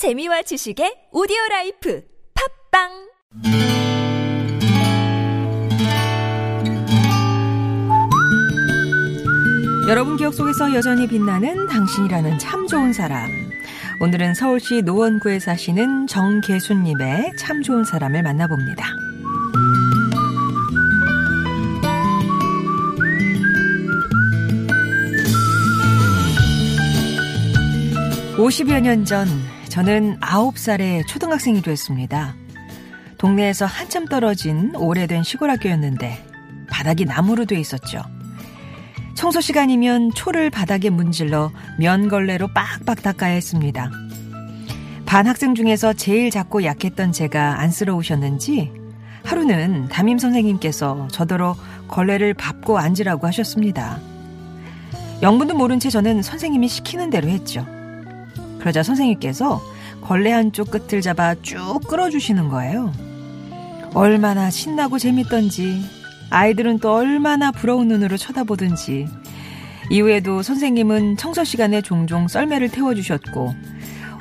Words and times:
재미와 0.00 0.40
지식의 0.40 1.12
오디오 1.12 1.36
라이프 1.50 2.02
팟빵 2.72 2.88
여러분 9.88 10.16
기억 10.16 10.32
속에서 10.32 10.72
여전히 10.72 11.06
빛나는 11.06 11.66
당신이라는 11.66 12.38
참 12.38 12.66
좋은 12.66 12.94
사람. 12.94 13.28
오늘은 14.00 14.32
서울시 14.32 14.80
노원구에 14.80 15.38
사시는 15.38 16.06
정계순님의 16.06 17.32
참 17.36 17.60
좋은 17.60 17.84
사람을 17.84 18.22
만나봅니다. 18.22 18.86
50여 28.38 28.80
년 28.80 29.04
전, 29.04 29.28
저는 29.70 30.18
9살에 30.18 31.06
초등학생이 31.06 31.62
됐습니다. 31.62 32.34
동네에서 33.18 33.66
한참 33.66 34.06
떨어진 34.06 34.74
오래된 34.74 35.22
시골 35.22 35.48
학교였는데, 35.50 36.26
바닥이 36.68 37.04
나무로 37.04 37.44
돼 37.44 37.58
있었죠. 37.58 38.02
청소 39.14 39.40
시간이면 39.40 40.10
초를 40.14 40.50
바닥에 40.50 40.90
문질러 40.90 41.52
면걸레로 41.78 42.48
빡빡 42.48 43.02
닦아야 43.02 43.32
했습니다. 43.34 43.92
반 45.06 45.28
학생 45.28 45.54
중에서 45.54 45.92
제일 45.92 46.30
작고 46.30 46.64
약했던 46.64 47.12
제가 47.12 47.60
안쓰러우셨는지 47.60 48.72
하루는 49.24 49.88
담임 49.88 50.18
선생님께서 50.18 51.08
저더러 51.12 51.56
걸레를 51.86 52.34
밟고 52.34 52.78
앉으라고 52.78 53.26
하셨습니다. 53.28 54.00
영문도 55.22 55.54
모른 55.54 55.78
채 55.78 55.90
저는 55.90 56.22
선생님이 56.22 56.66
시키는 56.66 57.10
대로 57.10 57.28
했죠. 57.28 57.66
그러자 58.60 58.82
선생님께서 58.82 59.60
걸레 60.02 60.30
한쪽 60.30 60.70
끝을 60.70 61.00
잡아 61.00 61.34
쭉 61.42 61.80
끌어주시는 61.88 62.48
거예요. 62.48 62.92
얼마나 63.94 64.50
신나고 64.50 64.98
재밌던지 64.98 65.82
아이들은 66.30 66.78
또 66.78 66.94
얼마나 66.94 67.50
부러운 67.50 67.88
눈으로 67.88 68.16
쳐다보든지. 68.16 69.08
이후에도 69.90 70.42
선생님은 70.42 71.16
청소 71.16 71.42
시간에 71.42 71.82
종종 71.82 72.28
썰매를 72.28 72.68
태워주셨고, 72.68 73.52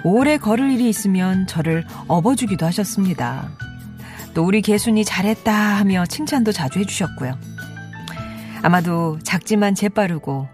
오래 0.03 0.37
걸을 0.37 0.71
일이 0.71 0.89
있으면 0.89 1.45
저를 1.45 1.85
업어주기도 2.07 2.65
하셨습니다. 2.65 3.51
또 4.33 4.43
우리 4.43 4.61
개순이 4.61 5.05
잘했다 5.05 5.53
하며 5.53 6.05
칭찬도 6.07 6.51
자주 6.51 6.79
해주셨고요. 6.79 7.37
아마도 8.63 9.19
작지만 9.21 9.75
재빠르고 9.75 10.47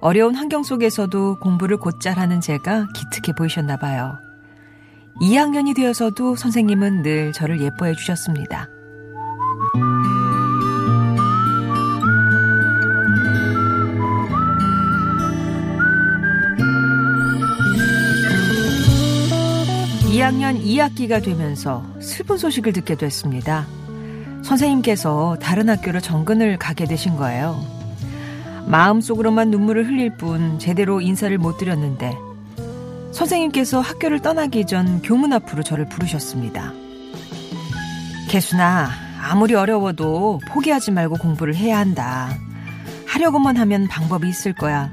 어려운 0.00 0.34
환경 0.34 0.62
속에서도 0.62 1.38
공부를 1.40 1.78
곧잘 1.78 2.18
하는 2.18 2.40
제가 2.40 2.88
기특해 2.94 3.34
보이셨나 3.36 3.76
봐요. 3.76 4.18
2학년이 5.20 5.74
되어서도 5.74 6.36
선생님은 6.36 7.02
늘 7.02 7.32
저를 7.32 7.60
예뻐해 7.60 7.94
주셨습니다. 7.94 8.68
2학년 20.16 20.58
2학기가 20.62 21.22
되면서 21.22 21.84
슬픈 22.00 22.38
소식을 22.38 22.72
듣게 22.72 22.94
됐습니다. 22.94 23.66
선생님께서 24.42 25.36
다른 25.40 25.68
학교로 25.68 26.00
정근을 26.00 26.56
가게 26.56 26.86
되신 26.86 27.16
거예요. 27.16 27.75
마음속으로만 28.66 29.50
눈물을 29.50 29.86
흘릴 29.86 30.16
뿐 30.16 30.58
제대로 30.58 31.00
인사를 31.00 31.36
못 31.38 31.56
드렸는데 31.58 32.16
선생님께서 33.12 33.80
학교를 33.80 34.20
떠나기 34.20 34.66
전 34.66 35.00
교문 35.02 35.32
앞으로 35.32 35.62
저를 35.62 35.88
부르셨습니다. 35.88 36.72
개순아, 38.28 38.90
아무리 39.22 39.54
어려워도 39.54 40.40
포기하지 40.48 40.90
말고 40.90 41.16
공부를 41.16 41.54
해야 41.54 41.78
한다. 41.78 42.28
하려고만 43.06 43.56
하면 43.56 43.88
방법이 43.88 44.28
있을 44.28 44.52
거야. 44.52 44.92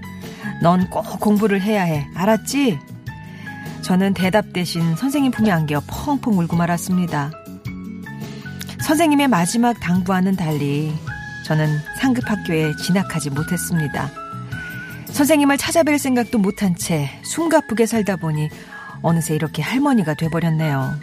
넌 0.61 0.89
꼭 0.89 1.19
공부를 1.19 1.61
해야 1.61 1.83
해. 1.83 2.07
알았지? 2.15 2.79
저는 3.81 4.13
대답 4.13 4.53
대신 4.53 4.95
선생님 4.95 5.31
품에 5.31 5.51
안겨 5.51 5.81
펑펑 5.85 6.39
울고 6.39 6.55
말았습니다. 6.55 7.31
선생님의 8.81 9.27
마지막 9.27 9.77
당부와는 9.79 10.37
달리 10.37 10.93
저는 11.43 11.79
상급 11.99 12.29
학교에 12.29 12.75
진학하지 12.75 13.29
못했습니다. 13.31 14.09
선생님을 15.07 15.57
찾아뵐 15.57 15.97
생각도 15.97 16.39
못한 16.39 16.75
채 16.75 17.09
숨가쁘게 17.23 17.85
살다 17.85 18.15
보니 18.15 18.49
어느새 19.01 19.35
이렇게 19.35 19.61
할머니가 19.61 20.15
돼버렸네요. 20.15 20.97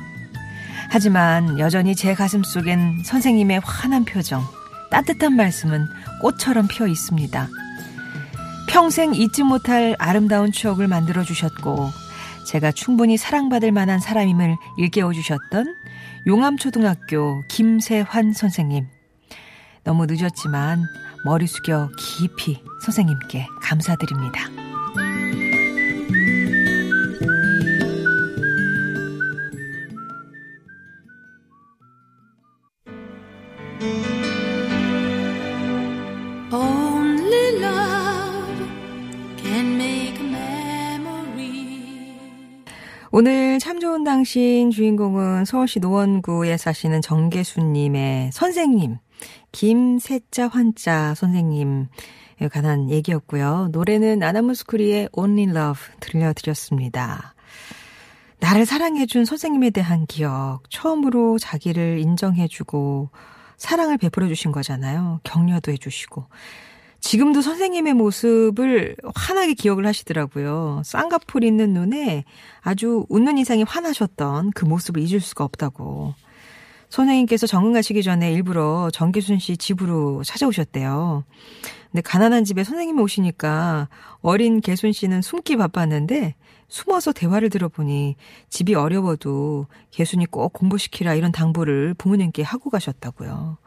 하지만 0.88 1.58
여전히 1.60 1.94
제 1.94 2.14
가슴 2.14 2.42
속엔 2.42 3.04
선생님의 3.04 3.60
환한 3.62 4.04
표정, 4.04 4.42
따뜻한 4.90 5.36
말씀은 5.36 5.86
꽃처럼 6.20 6.66
피어 6.66 6.88
있습니다. 6.88 7.48
평생 8.68 9.14
잊지 9.14 9.44
못할 9.44 9.94
아름다운 9.98 10.50
추억을 10.50 10.88
만들어 10.88 11.22
주셨고 11.22 11.90
제가 12.46 12.72
충분히 12.72 13.16
사랑받을 13.16 13.70
만한 13.70 14.00
사람임을 14.00 14.56
일깨워 14.78 15.12
주셨던 15.12 15.76
용암초등학교 16.26 17.44
김세환 17.46 18.32
선생님. 18.32 18.86
너무 19.84 20.06
늦었지만 20.06 20.82
머리 21.24 21.46
숙여 21.46 21.88
깊이 21.98 22.62
선생님께 22.84 23.46
감사드립니다. 23.62 24.48
오늘 43.12 43.58
참 43.58 43.80
좋은 43.80 44.04
당신 44.04 44.70
주인공은 44.70 45.44
서울시 45.44 45.80
노원구에 45.80 46.56
사시는 46.56 47.02
정계수님의 47.02 48.30
선생님, 48.32 48.98
김세자 49.52 50.48
환자 50.48 51.14
선생님에 51.14 51.86
관한 52.52 52.90
얘기였고요. 52.90 53.68
노래는 53.72 54.22
아나무스쿠리의 54.22 55.10
Only 55.12 55.50
Love 55.50 55.82
들려드렸습니다. 56.00 57.34
나를 58.40 58.64
사랑해준 58.64 59.26
선생님에 59.26 59.70
대한 59.70 60.06
기억, 60.06 60.62
처음으로 60.70 61.38
자기를 61.38 61.98
인정해주고 61.98 63.10
사랑을 63.56 63.98
베풀어 63.98 64.26
주신 64.28 64.52
거잖아요. 64.52 65.20
격려도 65.24 65.70
해주시고. 65.72 66.26
지금도 67.00 67.40
선생님의 67.42 67.94
모습을 67.94 68.96
환하게 69.14 69.54
기억을 69.54 69.86
하시더라고요. 69.86 70.82
쌍꺼풀 70.84 71.44
있는 71.44 71.72
눈에 71.72 72.24
아주 72.60 73.06
웃는 73.08 73.38
이상이 73.38 73.62
환하셨던 73.62 74.52
그 74.54 74.64
모습을 74.64 75.02
잊을 75.02 75.20
수가 75.20 75.44
없다고. 75.44 76.14
선생님께서 76.90 77.46
정근가시기 77.46 78.02
전에 78.02 78.32
일부러 78.32 78.90
정기순 78.92 79.38
씨 79.38 79.56
집으로 79.56 80.22
찾아오셨대요. 80.24 81.24
근데 81.90 82.02
가난한 82.02 82.44
집에 82.44 82.62
선생님이 82.62 83.00
오시니까 83.00 83.88
어린 84.20 84.60
개순 84.60 84.92
씨는 84.92 85.22
숨기 85.22 85.56
바빴는데 85.56 86.34
숨어서 86.68 87.12
대화를 87.12 87.50
들어보니 87.50 88.16
집이 88.48 88.74
어려워도 88.74 89.66
개순이 89.90 90.26
꼭 90.26 90.52
공부시키라 90.52 91.14
이런 91.14 91.32
당부를 91.32 91.94
부모님께 91.94 92.42
하고 92.42 92.70
가셨다고요. 92.70 93.58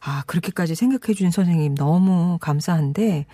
아, 0.00 0.22
그렇게까지 0.26 0.74
생각해 0.74 1.12
주신 1.14 1.30
선생님 1.30 1.74
너무 1.74 2.38
감사한데, 2.40 3.26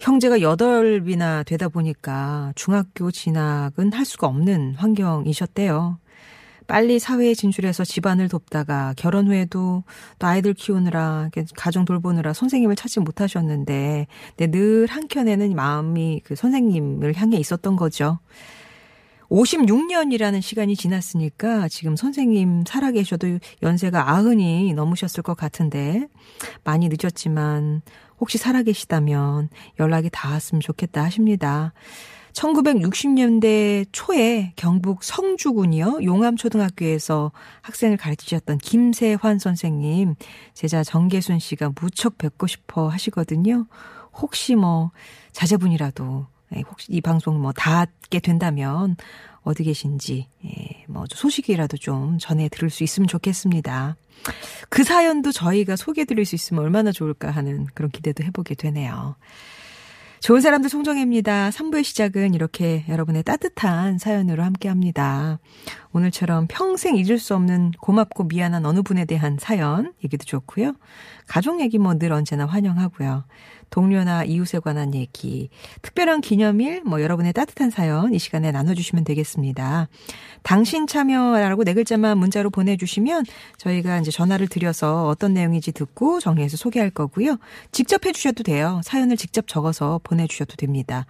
형제가 0.00 0.40
여덟이나 0.42 1.42
되다 1.42 1.68
보니까 1.68 2.52
중학교 2.54 3.10
진학은 3.10 3.92
할 3.92 4.04
수가 4.04 4.26
없는 4.26 4.74
환경이셨대요. 4.76 5.98
빨리 6.68 6.98
사회에 6.98 7.34
진출해서 7.34 7.82
집안을 7.82 8.28
돕다가 8.28 8.92
결혼 8.98 9.26
후에도 9.26 9.84
또 10.18 10.26
아이들 10.26 10.52
키우느라 10.52 11.30
가정 11.56 11.86
돌보느라 11.86 12.34
선생님을 12.34 12.76
찾지 12.76 13.00
못하셨는데 13.00 14.06
늘 14.36 14.86
한켠에는 14.86 15.56
마음이 15.56 16.20
그 16.24 16.36
선생님을 16.36 17.16
향해 17.16 17.38
있었던 17.38 17.74
거죠. 17.74 18.18
56년이라는 19.30 20.42
시간이 20.42 20.76
지났으니까 20.76 21.68
지금 21.68 21.96
선생님 21.96 22.64
살아계셔도 22.66 23.38
연세가 23.62 24.10
아흔이 24.10 24.74
넘으셨을 24.74 25.22
것 25.22 25.36
같은데 25.36 26.06
많이 26.64 26.88
늦었지만 26.90 27.80
혹시 28.20 28.36
살아계시다면 28.36 29.48
연락이 29.80 30.10
닿았으면 30.12 30.60
좋겠다 30.60 31.04
하십니다. 31.04 31.72
1960년대 32.38 33.86
초에 33.90 34.52
경북 34.54 35.02
성주군이요. 35.02 36.00
용암초등학교에서 36.04 37.32
학생을 37.62 37.96
가르치셨던 37.96 38.58
김세환 38.58 39.40
선생님, 39.40 40.14
제자 40.54 40.84
정계순 40.84 41.40
씨가 41.40 41.72
무척 41.80 42.16
뵙고 42.18 42.46
싶어 42.46 42.88
하시거든요. 42.88 43.66
혹시 44.14 44.54
뭐 44.54 44.92
자제분이라도 45.32 46.26
네, 46.50 46.62
혹시 46.70 46.86
이 46.92 47.00
방송 47.00 47.40
뭐 47.40 47.52
닿게 47.52 48.20
된다면 48.20 48.96
어디 49.42 49.64
계신지 49.64 50.28
예, 50.44 50.84
뭐 50.86 51.04
소식이라도 51.08 51.76
좀 51.76 52.18
전해 52.18 52.48
들을 52.48 52.70
수 52.70 52.84
있으면 52.84 53.08
좋겠습니다. 53.08 53.96
그 54.68 54.84
사연도 54.84 55.32
저희가 55.32 55.76
소개해 55.76 56.04
드릴 56.04 56.24
수 56.24 56.34
있으면 56.34 56.62
얼마나 56.62 56.92
좋을까 56.92 57.30
하는 57.30 57.66
그런 57.74 57.90
기대도 57.90 58.22
해보게 58.24 58.54
되네요. 58.54 59.16
좋은 60.20 60.40
사람들 60.40 60.68
송정혜입니다. 60.68 61.50
3부의 61.50 61.84
시작은 61.84 62.34
이렇게 62.34 62.84
여러분의 62.88 63.22
따뜻한 63.22 63.98
사연으로 63.98 64.42
함께 64.42 64.68
합니다. 64.68 65.38
오늘처럼 65.92 66.46
평생 66.48 66.96
잊을 66.96 67.18
수 67.18 67.34
없는 67.34 67.72
고맙고 67.80 68.24
미안한 68.24 68.66
어느 68.66 68.82
분에 68.82 69.04
대한 69.04 69.38
사연 69.40 69.92
얘기도 70.04 70.24
좋고요. 70.24 70.74
가족 71.26 71.60
얘기 71.60 71.78
뭐 71.78 71.94
늘 71.98 72.12
언제나 72.12 72.46
환영하고요. 72.46 73.24
동료나 73.70 74.24
이웃에 74.24 74.60
관한 74.60 74.94
얘기, 74.94 75.50
특별한 75.82 76.20
기념일, 76.20 76.82
뭐 76.84 77.02
여러분의 77.02 77.32
따뜻한 77.32 77.70
사연 77.70 78.14
이 78.14 78.18
시간에 78.18 78.50
나눠주시면 78.50 79.04
되겠습니다. 79.04 79.88
당신 80.42 80.86
참여라고 80.86 81.64
네 81.64 81.74
글자만 81.74 82.18
문자로 82.18 82.50
보내주시면 82.50 83.24
저희가 83.58 83.98
이제 83.98 84.10
전화를 84.10 84.48
드려서 84.48 85.06
어떤 85.06 85.34
내용인지 85.34 85.72
듣고 85.72 86.20
정리해서 86.20 86.56
소개할 86.56 86.90
거고요. 86.90 87.38
직접 87.72 88.06
해주셔도 88.06 88.42
돼요. 88.42 88.80
사연을 88.84 89.16
직접 89.16 89.46
적어서 89.46 90.00
보내주셔도 90.02 90.56
됩니다. 90.56 91.06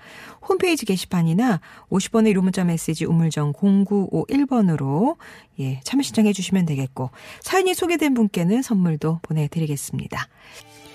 홈페이지 0.49 0.87
게시판이나 0.87 1.61
50번의 1.91 2.29
유료 2.29 2.43
문자 2.43 2.65
메시지 2.65 3.05
우물정 3.05 3.53
0951번으로 3.53 5.17
예, 5.61 5.81
참여 5.85 6.03
신청해 6.03 6.33
주시면 6.33 6.67
되겠고 6.67 7.11
사연이 7.41 7.75
소개된 7.75 8.15
분께는 8.15 8.63
선물도 8.63 9.21
보내드리겠습니다. 9.23 10.29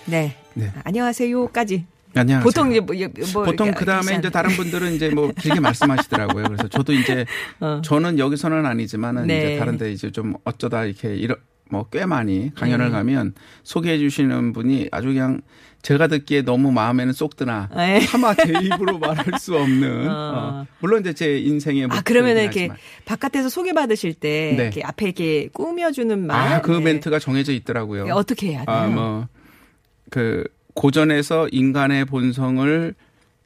네. 0.06 0.36
네. 0.54 0.72
안녕하세요까지. 0.84 1.86
안녕하세요. 2.16 2.44
보통 2.44 2.72
이제 2.72 2.80
뭐, 2.80 2.96
뭐 3.34 3.44
보통 3.44 3.72
그 3.72 3.86
다음에 3.86 4.16
이제 4.18 4.30
다른 4.30 4.52
분들은 4.52 4.94
이제 4.94 5.10
뭐 5.10 5.32
길게 5.32 5.60
말씀하시더라고요. 5.62 6.44
그래서 6.46 6.68
저도 6.68 6.94
이제 6.94 7.26
어. 7.60 7.82
저는 7.84 8.20
여기서는 8.20 8.66
아니지만은 8.66 9.26
네. 9.28 9.38
이제 9.38 9.58
다른데 9.60 9.92
이제 9.92 10.12
좀 10.12 10.36
어쩌다 10.44 10.86
이렇게 10.86 11.16
이런 11.16 11.38
뭐꽤 11.72 12.06
많이 12.06 12.52
강연을 12.54 12.86
네. 12.88 12.92
가면 12.92 13.34
소개해 13.64 13.98
주시는 13.98 14.54
분이 14.54 14.90
아주 14.92 15.08
그냥 15.08 15.42
제가 15.82 16.08
듣기에 16.08 16.44
너무 16.44 16.72
마음에는 16.72 17.12
쏙 17.14 17.36
드나 17.36 17.68
네. 17.76 18.00
차마 18.02 18.36
제 18.36 18.54
입으로 18.62 19.00
말할 19.00 19.40
수 19.40 19.58
없는 19.58 20.08
어. 20.08 20.14
어. 20.14 20.68
물론 20.80 21.02
이제 21.02 21.14
제 21.14 21.40
인생의 21.40 21.88
아 21.90 22.02
그러면 22.06 22.38
이렇게 22.38 22.70
바깥에서 23.06 23.50
소개 23.50 23.74
받으실 23.74 24.14
때 24.14 24.54
네. 24.56 24.64
이렇게 24.66 24.84
앞에 24.84 25.06
이렇게 25.06 25.50
꾸며주는 25.52 26.28
말 26.28 26.54
아그 26.54 26.72
네. 26.74 26.80
멘트가 26.80 27.18
정해져 27.18 27.52
있더라고요. 27.54 28.14
어떻게 28.14 28.50
해야 28.52 28.66
돼요? 28.66 28.76
아 28.76 28.88
뭐 28.88 29.28
그 30.14 30.44
고전에서 30.76 31.48
인간의 31.52 32.06
본성을 32.06 32.94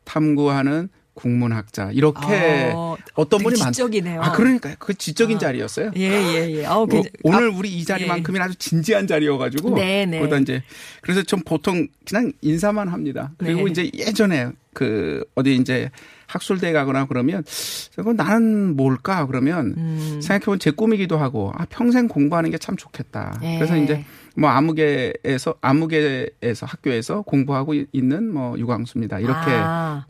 탐구하는 0.03 0.89
국문학자 1.13 1.91
이렇게 1.93 2.71
아, 2.75 2.95
어떤 3.15 3.41
분이 3.41 3.57
많. 3.57 3.71
지적이네요. 3.71 4.21
아 4.21 4.33
그러니까요. 4.33 4.75
그 4.77 4.93
지적인 4.93 5.37
아, 5.37 5.39
자리였어요. 5.39 5.91
예예 5.95 6.11
예. 6.11 6.51
예. 6.57 6.65
어, 6.65 6.85
뭐, 6.85 7.03
오늘 7.23 7.47
우리 7.47 7.69
이 7.69 7.85
자리만큼이나 7.85 8.43
예. 8.43 8.45
아주 8.49 8.55
진지한 8.57 9.07
자리여가지고. 9.07 9.75
네네. 9.75 10.19
거기다 10.19 10.39
이제 10.39 10.61
그래서 11.01 11.23
좀 11.23 11.39
보통 11.45 11.87
그냥 12.05 12.33
인사만 12.41 12.89
합니다. 12.89 13.31
그리고 13.37 13.63
네. 13.63 13.71
이제 13.71 13.91
예전에 13.93 14.51
그 14.73 15.23
어디 15.35 15.55
이제 15.55 15.89
학술대 16.27 16.73
가거나 16.73 17.05
그러면 17.05 17.45
나는 18.17 18.75
뭘까 18.75 19.25
그러면 19.25 19.73
음. 19.77 20.19
생각해보면 20.21 20.59
제 20.59 20.71
꿈이기도 20.71 21.17
하고 21.17 21.53
아 21.55 21.65
평생 21.69 22.09
공부하는 22.09 22.51
게 22.51 22.57
참 22.57 22.75
좋겠다. 22.75 23.39
예. 23.43 23.55
그래서 23.55 23.77
이제 23.77 24.03
뭐 24.39 24.49
아무개에서 24.51 25.55
아무개에서 25.61 26.65
학교에서 26.67 27.21
공부하고 27.23 27.73
있는 27.91 28.31
뭐 28.31 28.57
유광수입니다. 28.57 29.19
이렇게 29.19 29.51
아. 29.51 30.05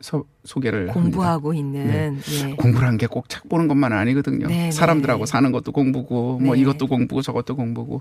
서, 0.00 0.24
소개를 0.44 0.86
공부하고 0.86 1.50
합니다. 1.54 1.78
있는 1.82 2.20
네. 2.22 2.48
예. 2.50 2.54
공부란 2.54 2.96
게 2.96 3.06
꼭 3.06 3.28
책 3.28 3.48
보는 3.50 3.68
것만은 3.68 3.96
아니거든요. 3.98 4.46
네네. 4.46 4.62
네. 4.64 4.70
사람들하고 4.70 5.26
사는 5.26 5.52
것도 5.52 5.72
공부고 5.72 6.38
뭐 6.38 6.54
네. 6.54 6.62
이것도 6.62 6.86
공부고 6.86 7.20
저것도 7.20 7.54
공부고 7.56 8.00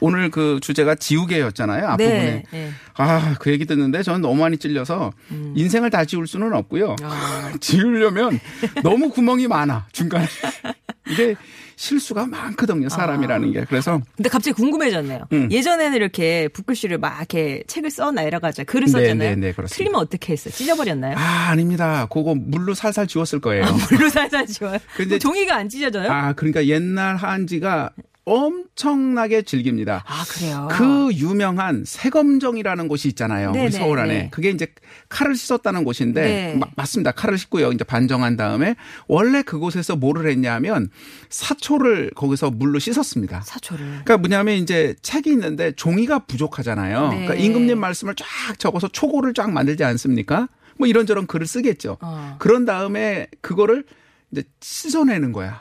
오늘 0.00 0.30
그 0.30 0.58
주제가 0.60 0.96
지우개였잖아요. 0.96 1.86
앞부분에 1.86 2.42
네. 2.50 2.70
아그 2.94 3.50
얘기 3.50 3.64
듣는데 3.64 4.02
저는 4.02 4.20
너무 4.20 4.36
많이 4.42 4.58
찔려서 4.58 5.12
음. 5.30 5.54
인생을 5.56 5.88
다 5.88 6.04
지울 6.04 6.26
수는 6.26 6.52
없고요. 6.52 6.96
아. 7.02 7.52
지우려면 7.60 8.38
너무 8.82 9.08
구멍이 9.10 9.48
많아 9.48 9.86
중간에 9.92 10.26
이게 11.10 11.36
실수가 11.78 12.26
많거든요. 12.26 12.88
사람이라는 12.88 13.48
아. 13.48 13.52
게. 13.52 13.64
그래서. 13.68 14.00
근데 14.16 14.28
갑자기 14.28 14.52
궁금해졌네요. 14.54 15.28
음. 15.32 15.48
예전에는 15.50 15.96
이렇게 15.96 16.48
붓글씨를 16.48 16.98
막 16.98 17.16
이렇게 17.18 17.62
책을 17.68 17.90
써나 17.90 18.22
이래가지고 18.22 18.66
글을 18.66 18.88
썼잖아요. 18.88 19.14
네, 19.14 19.34
네, 19.36 19.52
네, 19.52 19.64
틀리면 19.64 19.94
어떻게 19.94 20.32
했어요? 20.32 20.52
찢어버렸나요? 20.52 21.16
아, 21.16 21.50
아닙니다. 21.50 22.06
그거 22.10 22.34
물로 22.34 22.74
살살 22.74 23.06
지웠을 23.06 23.40
거예요. 23.40 23.64
아, 23.64 23.76
물로 23.90 24.08
살살 24.08 24.46
지워요? 24.46 24.78
근데 24.96 25.20
종이가 25.20 25.54
안 25.54 25.68
찢어져요? 25.68 26.10
아, 26.10 26.32
그러니까 26.32 26.66
옛날 26.66 27.14
한지가 27.14 27.90
엄청나게 28.28 29.42
즐깁니다. 29.42 30.04
아, 30.06 30.24
그래요? 30.28 30.68
그 30.70 31.10
유명한 31.14 31.84
세검정이라는 31.86 32.88
곳이 32.88 33.08
있잖아요. 33.08 33.52
네네, 33.52 33.64
우리 33.64 33.72
서울 33.72 33.98
안에. 33.98 34.14
네. 34.14 34.28
그게 34.30 34.50
이제 34.50 34.66
칼을 35.08 35.34
씻었다는 35.34 35.84
곳인데, 35.84 36.22
네. 36.22 36.54
마, 36.56 36.66
맞습니다. 36.76 37.12
칼을 37.12 37.38
씻고요. 37.38 37.72
이제 37.72 37.84
반정한 37.84 38.36
다음에, 38.36 38.76
원래 39.06 39.42
그곳에서 39.42 39.96
뭐를 39.96 40.30
했냐면, 40.30 40.90
사초를 41.30 42.10
거기서 42.14 42.50
물로 42.50 42.78
씻었습니다. 42.78 43.40
사초를. 43.42 43.86
그러니까 43.86 44.18
뭐냐면 44.18 44.56
이제 44.56 44.94
책이 45.02 45.30
있는데 45.30 45.72
종이가 45.72 46.20
부족하잖아요. 46.20 47.08
네. 47.08 47.26
그러니까 47.26 47.34
임금님 47.34 47.78
말씀을 47.78 48.14
쫙 48.14 48.26
적어서 48.58 48.88
초고를 48.88 49.34
쫙 49.34 49.50
만들지 49.50 49.84
않습니까? 49.84 50.48
뭐 50.76 50.86
이런저런 50.86 51.26
글을 51.26 51.46
쓰겠죠. 51.46 51.98
어. 52.00 52.36
그런 52.38 52.64
다음에 52.64 53.26
그거를 53.40 53.84
이제 54.30 54.44
씻어내는 54.60 55.32
거야. 55.32 55.60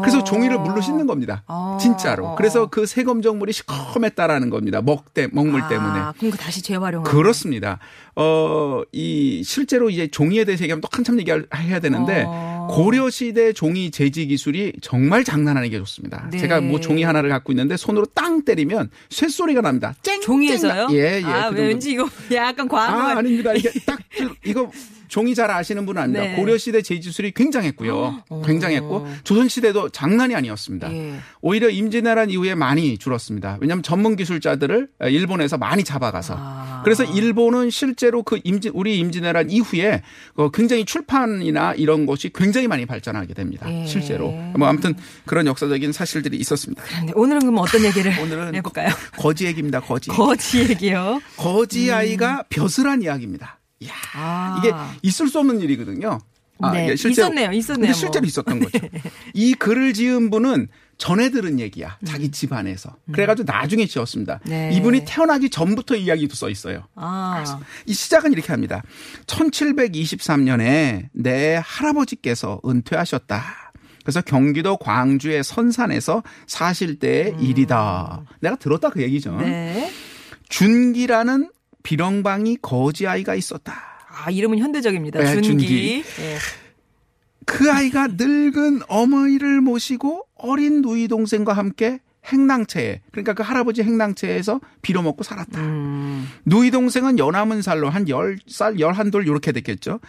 그래서 0.00 0.22
종이를 0.24 0.58
물로 0.58 0.80
씻는 0.80 1.06
겁니다. 1.06 1.42
아. 1.46 1.78
진짜로. 1.80 2.34
그래서 2.36 2.66
그 2.66 2.86
세검정물이 2.86 3.52
시커맸다라는 3.52 4.50
겁니다. 4.50 4.82
먹때 4.82 5.28
먹물 5.32 5.62
아, 5.62 5.68
때문에. 5.68 6.00
그럼 6.18 6.30
그 6.30 6.38
다시 6.38 6.62
재활용. 6.62 7.02
그렇습니다. 7.04 7.78
어, 8.16 8.82
이 8.92 9.42
실제로 9.44 9.90
이제 9.90 10.06
종이에 10.06 10.44
대해서 10.44 10.62
얘기하면 10.64 10.80
또 10.80 10.88
한참 10.90 11.18
얘기해야 11.18 11.80
되는데 11.80 12.24
어. 12.26 12.68
고려 12.70 13.10
시대 13.10 13.52
종이 13.52 13.90
제지 13.90 14.26
기술이 14.26 14.74
정말 14.80 15.24
장난 15.24 15.56
아니게 15.56 15.78
좋습니다. 15.78 16.28
네. 16.30 16.38
제가 16.38 16.60
뭐 16.60 16.80
종이 16.80 17.02
하나를 17.02 17.28
갖고 17.30 17.52
있는데 17.52 17.76
손으로 17.76 18.06
땅 18.14 18.44
때리면 18.44 18.90
쇳소리가 19.10 19.60
납니다. 19.60 19.94
쨍 20.02 20.20
종이에서요? 20.20 20.88
예, 20.92 21.20
예. 21.20 21.24
아, 21.24 21.50
그 21.50 21.56
왠지 21.56 21.92
이거 21.92 22.08
약간 22.32 22.68
과한 22.68 23.16
아, 23.16 23.18
아닙니다. 23.18 23.52
이게 23.52 23.70
딱 23.84 23.98
이거 24.44 24.70
종이 25.08 25.34
잘 25.34 25.50
아시는 25.50 25.86
분은 25.86 26.02
압니다. 26.02 26.20
네. 26.20 26.36
고려 26.36 26.56
시대 26.58 26.82
제지술이 26.82 27.32
굉장했고요. 27.32 28.22
어. 28.28 28.42
굉장했고 28.44 29.06
조선 29.24 29.48
시대도 29.48 29.90
장난이 29.90 30.34
아니었습니다. 30.34 30.92
예. 30.92 31.14
오히려 31.40 31.68
임진왜란 31.68 32.30
이후에 32.30 32.54
많이 32.54 32.98
줄었습니다. 32.98 33.58
왜냐하면 33.60 33.82
전문 33.82 34.16
기술자들을 34.16 34.88
일본에서 35.02 35.58
많이 35.58 35.84
잡아가서 35.84 36.34
아. 36.38 36.82
그래서 36.84 37.04
일본은 37.04 37.70
실제로 37.70 38.22
그 38.22 38.40
임진 38.44 38.72
우리 38.74 38.98
임진왜란 38.98 39.50
이후에 39.50 40.02
어, 40.34 40.50
굉장히 40.50 40.84
출판이나 40.84 41.74
이런 41.74 42.06
것이 42.06 42.30
굉장히 42.34 42.68
많이 42.68 42.86
발전하게 42.86 43.34
됩니다. 43.34 43.66
예. 43.70 43.86
실제로 43.86 44.30
뭐 44.56 44.68
아무튼 44.68 44.94
그런 45.26 45.46
역사적인 45.46 45.92
사실들이 45.92 46.36
있었습니다. 46.38 46.82
그런데 46.86 47.12
오늘은 47.14 47.40
그럼 47.40 47.58
어떤 47.58 47.84
얘기를 47.84 48.12
오늘은 48.20 48.54
해볼까요? 48.56 48.90
거지 49.16 49.46
얘기입니다. 49.46 49.80
거지. 49.80 50.10
거지 50.10 50.60
얘기요. 50.60 51.20
거지 51.36 51.92
아이가 51.92 52.38
음. 52.38 52.42
벼슬한 52.48 53.02
이야기입니다. 53.02 53.58
이야, 53.80 53.92
아. 54.14 54.56
이게 54.58 54.72
있을 55.02 55.28
수 55.28 55.38
없는 55.38 55.60
일이거든요. 55.60 56.18
아, 56.60 56.72
네, 56.72 56.94
실제로, 56.96 57.28
있었네요, 57.28 57.52
있었네요. 57.52 57.80
근데 57.80 57.92
실제로 57.92 58.20
뭐. 58.20 58.26
있었던 58.28 58.60
거죠. 58.60 58.78
이 59.34 59.54
글을 59.54 59.92
지은 59.92 60.30
분은 60.30 60.68
전해 60.98 61.30
들은 61.30 61.58
얘기야. 61.58 61.98
음. 62.00 62.06
자기 62.06 62.30
집 62.30 62.52
안에서. 62.52 62.96
음. 63.06 63.12
그래가지고 63.12 63.50
나중에 63.50 63.86
지었습니다. 63.86 64.40
네. 64.44 64.70
이분이 64.74 65.04
태어나기 65.04 65.50
전부터 65.50 65.96
이야기도 65.96 66.36
써 66.36 66.48
있어요. 66.48 66.86
아. 66.94 67.60
이 67.86 67.92
시작은 67.92 68.32
이렇게 68.32 68.52
합니다. 68.52 68.82
1723년에 69.26 71.08
내 71.12 71.60
할아버지께서 71.62 72.60
은퇴하셨다. 72.64 73.72
그래서 74.04 74.20
경기도 74.20 74.76
광주의 74.76 75.42
선산에서 75.42 76.22
사실 76.46 76.98
때의 76.98 77.32
음. 77.32 77.40
일이다. 77.40 78.22
내가 78.40 78.56
들었다 78.56 78.90
그 78.90 79.02
얘기죠. 79.02 79.36
네. 79.38 79.90
준기라는 80.50 81.50
비렁방이 81.84 82.58
거지 82.60 83.06
아이가 83.06 83.36
있었다. 83.36 83.74
아 84.08 84.30
이름은 84.30 84.58
현대적입니다. 84.58 85.20
네, 85.20 85.40
준기. 85.40 85.48
준기. 85.48 86.02
네. 86.02 86.36
그 87.46 87.70
아이가 87.70 88.08
늙은 88.08 88.80
어머니를 88.88 89.60
모시고 89.60 90.26
어린 90.34 90.82
누이 90.82 91.06
동생과 91.08 91.52
함께 91.52 92.00
행랑채에 92.26 93.02
그러니까 93.12 93.34
그 93.34 93.42
할아버지 93.42 93.82
행랑채에서 93.82 94.60
빌어먹고 94.80 95.22
살았다. 95.22 95.60
음. 95.60 96.26
누이 96.46 96.70
동생은 96.70 97.18
연함은 97.18 97.60
살로 97.60 97.90
한 97.90 98.06
10살, 98.06 98.78
11돌 98.78 99.26
이렇게 99.26 99.52
됐겠죠. 99.52 100.00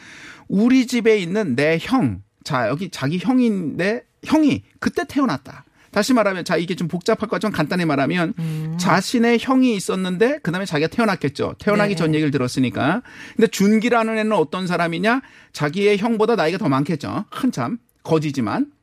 우리 0.48 0.88
집에 0.88 1.18
있는 1.18 1.56
내 1.56 1.78
형, 1.82 2.24
자 2.46 2.70
여기 2.70 2.90
자기 2.90 3.18
형인데 3.18 4.06
형이 4.24 4.64
그때 4.80 5.04
태어났다. 5.06 5.65
다시 5.96 6.12
말하면 6.14 6.44
자 6.44 6.58
이게 6.58 6.76
좀 6.76 6.90
복잡할 6.90 7.30
것좀 7.30 7.52
간단히 7.52 7.86
말하면 7.86 8.34
음. 8.38 8.76
자신의 8.78 9.38
형이 9.40 9.74
있었는데 9.78 10.40
그다음에 10.40 10.66
자기가 10.66 10.90
태어났겠죠. 10.90 11.56
태어나기 11.58 11.94
네. 11.94 11.96
전 11.96 12.14
얘기를 12.14 12.32
들었으니까. 12.32 13.02
근데 13.38 13.48
준기라는 13.48 14.18
애는 14.18 14.34
어떤 14.34 14.68
사람이냐? 14.68 15.22
자기의 15.54 15.98
형보다 15.98 16.36
나이가 16.36 16.58
더 16.58 16.68
많겠죠. 16.68 17.24
한참. 17.30 17.78
거지지만 18.04 18.74